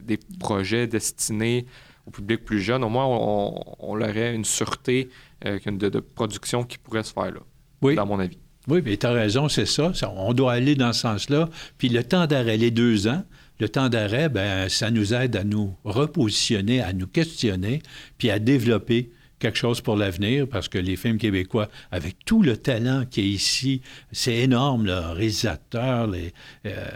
des 0.00 0.18
projets 0.38 0.86
destinés 0.86 1.66
au 2.06 2.10
public 2.10 2.44
plus 2.44 2.60
jeune, 2.60 2.82
au 2.84 2.88
moins, 2.88 3.06
on, 3.06 3.62
on, 3.78 4.00
aurait 4.00 4.34
une 4.34 4.44
sûreté 4.44 5.10
euh, 5.44 5.58
de, 5.66 6.00
production 6.00 6.64
qui 6.64 6.78
pourrait 6.78 7.02
se 7.02 7.12
faire 7.12 7.30
là, 7.30 7.40
oui. 7.82 7.94
dans 7.94 8.06
mon 8.06 8.18
avis. 8.18 8.38
Oui, 8.66 8.80
mais 8.84 8.96
tu 8.96 9.06
as 9.06 9.12
raison, 9.12 9.48
c'est 9.48 9.66
ça. 9.66 9.92
On 10.14 10.32
doit 10.34 10.52
aller 10.52 10.74
dans 10.74 10.92
ce 10.92 11.00
sens-là. 11.00 11.48
Puis 11.78 11.88
le 11.88 12.04
temps 12.04 12.26
d'arrêt, 12.26 12.56
les 12.56 12.70
deux 12.70 13.08
ans, 13.08 13.24
le 13.60 13.68
temps 13.68 13.88
d'arrêt, 13.88 14.28
ben, 14.28 14.68
ça 14.68 14.90
nous 14.90 15.14
aide 15.14 15.36
à 15.36 15.44
nous 15.44 15.76
repositionner, 15.84 16.80
à 16.80 16.92
nous 16.92 17.06
questionner, 17.06 17.82
puis 18.18 18.30
à 18.30 18.38
développer 18.38 19.10
quelque 19.38 19.58
chose 19.58 19.80
pour 19.80 19.96
l'avenir 19.96 20.48
parce 20.48 20.68
que 20.68 20.78
les 20.78 20.96
films 20.96 21.18
québécois, 21.18 21.68
avec 21.90 22.16
tout 22.24 22.42
le 22.42 22.56
talent 22.56 23.04
qui 23.06 23.20
est 23.20 23.28
ici, 23.28 23.82
c'est 24.12 24.36
énorme, 24.36 24.86
le 24.86 24.98
réalisateur, 25.12 26.06
les, 26.06 26.32
euh, 26.66 26.86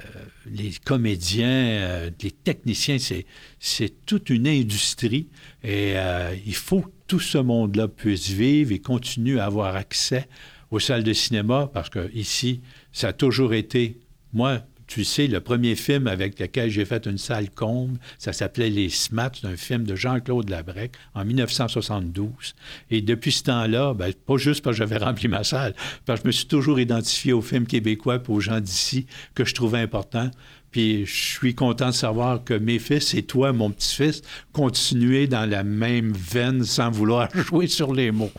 les 0.46 0.72
comédiens, 0.84 1.46
euh, 1.48 2.10
les 2.22 2.30
techniciens, 2.30 2.98
c'est, 2.98 3.26
c'est 3.60 4.04
toute 4.06 4.30
une 4.30 4.48
industrie. 4.48 5.28
Et 5.62 5.94
euh, 5.96 6.34
il 6.44 6.54
faut 6.54 6.82
que 6.82 6.90
tout 7.06 7.20
ce 7.20 7.38
monde-là 7.38 7.88
puisse 7.88 8.28
vivre 8.30 8.72
et 8.72 8.80
continue 8.80 9.38
à 9.38 9.46
avoir 9.46 9.76
accès 9.76 10.28
aux 10.70 10.80
salles 10.80 11.04
de 11.04 11.12
cinéma 11.12 11.70
parce 11.72 11.90
que 11.90 12.10
ici, 12.14 12.62
ça 12.92 13.08
a 13.08 13.12
toujours 13.12 13.54
été, 13.54 14.00
moi, 14.32 14.62
tu 14.92 15.04
sais, 15.04 15.26
le 15.26 15.40
premier 15.40 15.74
film 15.74 16.06
avec 16.06 16.38
lequel 16.38 16.68
j'ai 16.68 16.84
fait 16.84 17.06
une 17.06 17.16
salle 17.16 17.48
comble, 17.48 17.98
ça 18.18 18.34
s'appelait 18.34 18.68
Les 18.68 18.90
Smats, 18.90 19.32
un 19.42 19.56
film 19.56 19.84
de 19.84 19.96
Jean-Claude 19.96 20.50
Labrec 20.50 20.92
en 21.14 21.24
1972. 21.24 22.54
Et 22.90 23.00
depuis 23.00 23.32
ce 23.32 23.44
temps-là, 23.44 23.94
ben, 23.94 24.12
pas 24.12 24.36
juste 24.36 24.62
parce 24.62 24.76
que 24.76 24.78
j'avais 24.84 25.02
rempli 25.02 25.28
ma 25.28 25.44
salle, 25.44 25.74
parce 26.04 26.20
que 26.20 26.24
je 26.24 26.26
me 26.26 26.32
suis 26.32 26.44
toujours 26.44 26.78
identifié 26.78 27.32
aux 27.32 27.40
films 27.40 27.66
québécois 27.66 28.16
et 28.16 28.30
aux 28.30 28.40
gens 28.40 28.60
d'ici 28.60 29.06
que 29.34 29.46
je 29.46 29.54
trouvais 29.54 29.78
importants. 29.78 30.30
Puis 30.72 31.06
je 31.06 31.36
suis 31.36 31.54
content 31.54 31.86
de 31.86 31.94
savoir 31.94 32.44
que 32.44 32.52
mes 32.52 32.78
fils 32.78 33.14
et 33.14 33.22
toi, 33.22 33.54
mon 33.54 33.70
petit-fils, 33.70 34.20
continuez 34.52 35.26
dans 35.26 35.48
la 35.48 35.64
même 35.64 36.12
veine 36.12 36.64
sans 36.64 36.90
vouloir 36.90 37.30
jouer 37.34 37.66
sur 37.66 37.94
les 37.94 38.10
mots. 38.10 38.32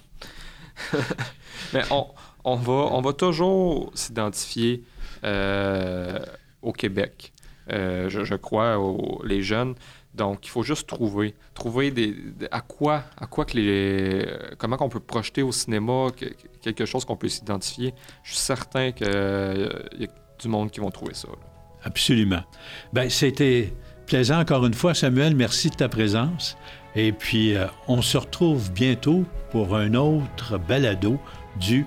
Mais 1.73 1.81
on, 1.89 2.05
on, 2.43 2.55
va, 2.57 2.73
on 2.73 3.01
va 3.01 3.13
toujours 3.13 3.91
s'identifier 3.95 4.83
euh, 5.23 6.19
au 6.63 6.71
Québec, 6.71 7.33
euh, 7.71 8.09
je, 8.09 8.35
crois, 8.35 8.77
les 9.23 9.41
jeunes. 9.41 9.75
Donc, 10.15 10.45
il 10.45 10.49
faut 10.49 10.63
juste 10.63 10.87
trouver, 10.87 11.33
trouver 11.53 11.93
à 12.51 12.61
quoi, 12.61 13.03
à 13.17 13.25
quoi 13.25 13.45
que 13.45 13.57
les, 13.57 14.27
comment 14.57 14.77
qu'on 14.77 14.89
peut 14.89 14.99
projeter 14.99 15.41
au 15.41 15.51
cinéma 15.51 16.07
quelque 16.61 16.85
chose 16.85 17.03
qu'on 17.03 17.15
peut 17.15 17.29
s'identifier. 17.29 17.93
Je 18.23 18.31
suis 18.31 18.39
certain 18.39 18.91
qu'il 18.91 19.07
y 19.07 20.05
a 20.05 20.07
du 20.39 20.47
monde 20.47 20.69
qui 20.71 20.79
vont 20.79 20.91
trouver 20.91 21.13
ça. 21.13 21.29
Absolument. 21.83 22.43
Ben, 22.93 23.09
c'était 23.09 23.73
plaisant 24.05 24.39
encore 24.39 24.65
une 24.65 24.73
fois, 24.73 24.93
Samuel. 24.93 25.35
Merci 25.35 25.69
de 25.69 25.75
ta 25.75 25.89
présence. 25.89 26.57
Et 26.95 27.11
puis, 27.11 27.55
euh, 27.55 27.65
on 27.87 28.01
se 28.01 28.17
retrouve 28.17 28.71
bientôt 28.71 29.25
pour 29.51 29.75
un 29.75 29.93
autre 29.95 30.57
balado 30.57 31.19
du 31.59 31.85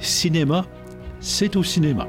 cinéma. 0.00 0.66
C'est 1.20 1.56
au 1.56 1.62
cinéma. 1.62 2.08